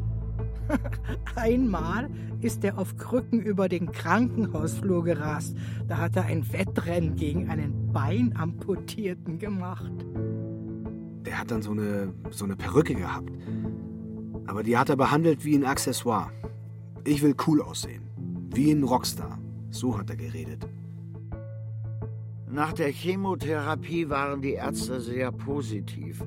[1.36, 2.10] Einmal
[2.40, 5.56] ist er auf Krücken über den Krankenhausflur gerast.
[5.88, 9.92] Da hat er ein Wettrennen gegen einen Beinamputierten gemacht.
[11.24, 13.32] Der hat dann so eine, so eine Perücke gehabt.
[14.46, 16.30] Aber die hat er behandelt wie ein Accessoire.
[17.04, 18.02] Ich will cool aussehen.
[18.52, 19.38] Wie ein Rockstar.
[19.70, 20.66] So hat er geredet.
[22.48, 26.24] Nach der Chemotherapie waren die Ärzte sehr positiv.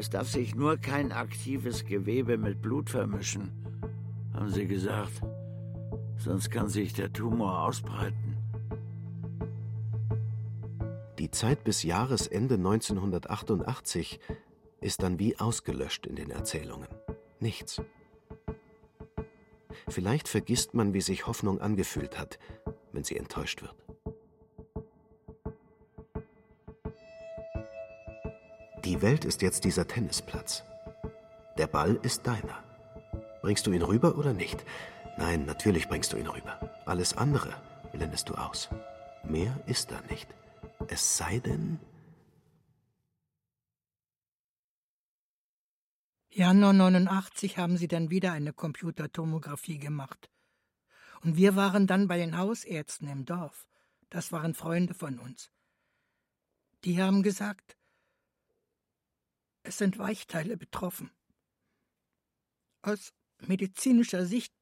[0.00, 3.50] Es darf sich nur kein aktives Gewebe mit Blut vermischen,
[4.32, 5.20] haben sie gesagt.
[6.16, 8.38] Sonst kann sich der Tumor ausbreiten.
[11.18, 14.20] Die Zeit bis Jahresende 1988
[14.80, 16.88] ist dann wie ausgelöscht in den Erzählungen.
[17.38, 17.82] Nichts.
[19.86, 22.38] Vielleicht vergisst man, wie sich Hoffnung angefühlt hat,
[22.92, 23.76] wenn sie enttäuscht wird.
[28.84, 30.64] Die Welt ist jetzt dieser Tennisplatz.
[31.58, 32.64] Der Ball ist deiner.
[33.42, 34.64] Bringst du ihn rüber oder nicht?
[35.18, 36.58] Nein, natürlich bringst du ihn rüber.
[36.86, 37.54] Alles andere
[37.92, 38.70] blendest du aus.
[39.22, 40.28] Mehr ist da nicht.
[40.88, 41.78] Es sei denn.
[46.30, 50.30] Januar 89 haben sie dann wieder eine Computertomographie gemacht.
[51.22, 53.66] Und wir waren dann bei den Hausärzten im Dorf.
[54.08, 55.50] Das waren Freunde von uns.
[56.84, 57.76] Die haben gesagt,
[59.62, 61.10] es sind Weichteile betroffen.
[62.82, 64.54] Aus medizinischer Sicht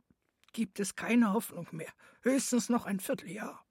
[0.52, 1.92] gibt es keine Hoffnung mehr,
[2.22, 3.64] höchstens noch ein Vierteljahr.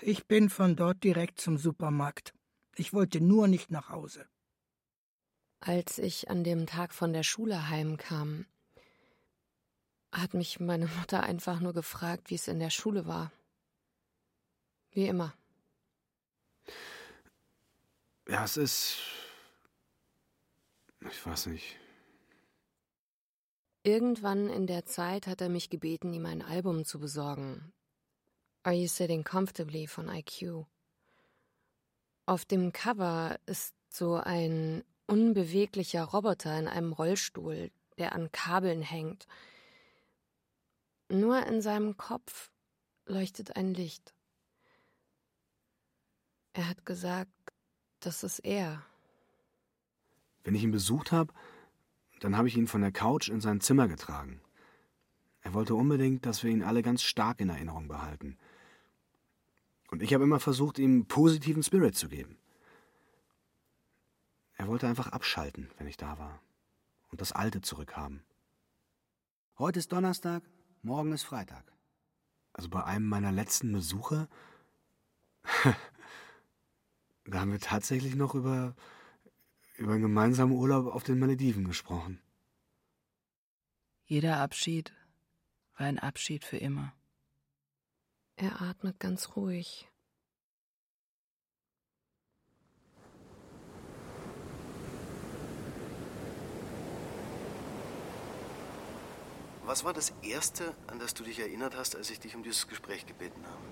[0.00, 2.34] Ich bin von dort direkt zum Supermarkt.
[2.76, 4.26] Ich wollte nur nicht nach Hause.
[5.60, 8.46] Als ich an dem Tag von der Schule heimkam,
[10.12, 13.32] hat mich meine Mutter einfach nur gefragt, wie es in der Schule war.
[14.90, 15.34] Wie immer.
[18.28, 18.98] Ja, es ist.
[21.00, 21.78] Ich weiß nicht.
[23.82, 27.72] Irgendwann in der Zeit hat er mich gebeten, ihm ein Album zu besorgen.
[28.62, 30.64] Are You Sitting Comfortably von IQ.
[32.24, 39.26] Auf dem Cover ist so ein unbeweglicher Roboter in einem Rollstuhl, der an Kabeln hängt.
[41.10, 42.50] Nur in seinem Kopf
[43.04, 44.14] leuchtet ein Licht.
[46.54, 47.32] Er hat gesagt,
[47.98, 48.82] das ist er.
[50.44, 51.34] Wenn ich ihn besucht habe,
[52.20, 54.40] dann habe ich ihn von der Couch in sein Zimmer getragen.
[55.42, 58.38] Er wollte unbedingt, dass wir ihn alle ganz stark in Erinnerung behalten.
[59.90, 62.38] Und ich habe immer versucht, ihm positiven Spirit zu geben.
[64.54, 66.40] Er wollte einfach abschalten, wenn ich da war.
[67.10, 68.22] Und das Alte zurückhaben.
[69.58, 70.44] Heute ist Donnerstag,
[70.82, 71.64] morgen ist Freitag.
[72.52, 74.28] Also bei einem meiner letzten Besuche,
[77.24, 78.74] da haben wir tatsächlich noch über,
[79.76, 82.20] über einen gemeinsamen Urlaub auf den Malediven gesprochen.
[84.04, 84.92] Jeder Abschied
[85.76, 86.92] war ein Abschied für immer.
[88.36, 89.88] Er atmet ganz ruhig.
[99.64, 102.68] Was war das Erste, an das du dich erinnert hast, als ich dich um dieses
[102.68, 103.62] Gespräch gebeten habe?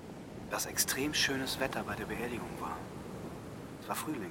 [0.50, 2.78] Dass extrem schönes Wetter bei der Beerdigung war.
[3.82, 4.30] Es war Frühling.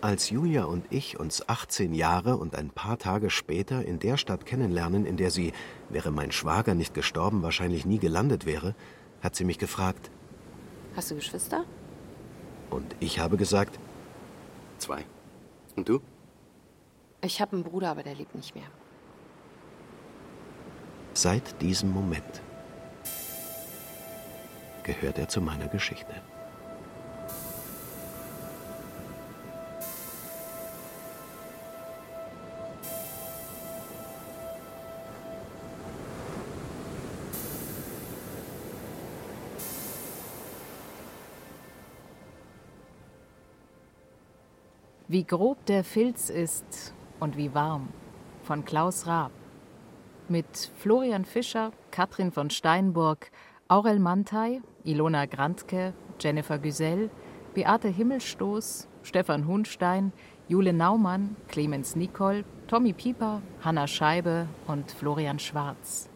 [0.00, 4.46] Als Julia und ich uns 18 Jahre und ein paar Tage später in der Stadt
[4.46, 5.52] kennenlernen, in der sie,
[5.88, 8.74] wäre mein Schwager nicht gestorben, wahrscheinlich nie gelandet wäre,
[9.22, 10.10] hat sie mich gefragt.
[10.96, 11.64] Hast du Geschwister?
[12.70, 13.78] Und ich habe gesagt,
[14.78, 15.04] zwei.
[15.76, 16.00] Und du?
[17.22, 18.66] Ich habe einen Bruder, aber der lebt nicht mehr.
[21.14, 22.42] Seit diesem Moment
[24.84, 26.14] gehört er zu meiner Geschichte.
[45.18, 47.88] Wie grob der Filz ist und wie warm
[48.44, 49.32] von Klaus Raab.
[50.28, 53.32] Mit Florian Fischer, Katrin von Steinburg,
[53.66, 57.10] Aurel Mantei, Ilona Grantke, Jennifer Güsell,
[57.52, 60.12] Beate Himmelstoß, Stefan Hundstein,
[60.46, 66.08] Jule Naumann, Clemens Nicol, Tommy Pieper, Hanna Scheibe und Florian Schwarz.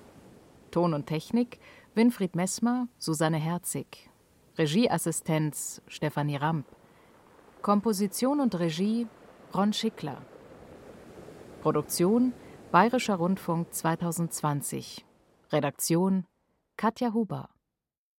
[0.70, 1.59] Ton und Technik
[1.96, 4.09] Winfried Messmer, Susanne Herzig.
[4.57, 6.66] Regieassistenz Stefanie Ramp.
[7.62, 9.06] Komposition und Regie
[9.54, 10.20] Ron Schickler.
[11.62, 12.32] Produktion
[12.72, 15.06] Bayerischer Rundfunk 2020.
[15.52, 16.26] Redaktion
[16.76, 17.51] Katja Huber.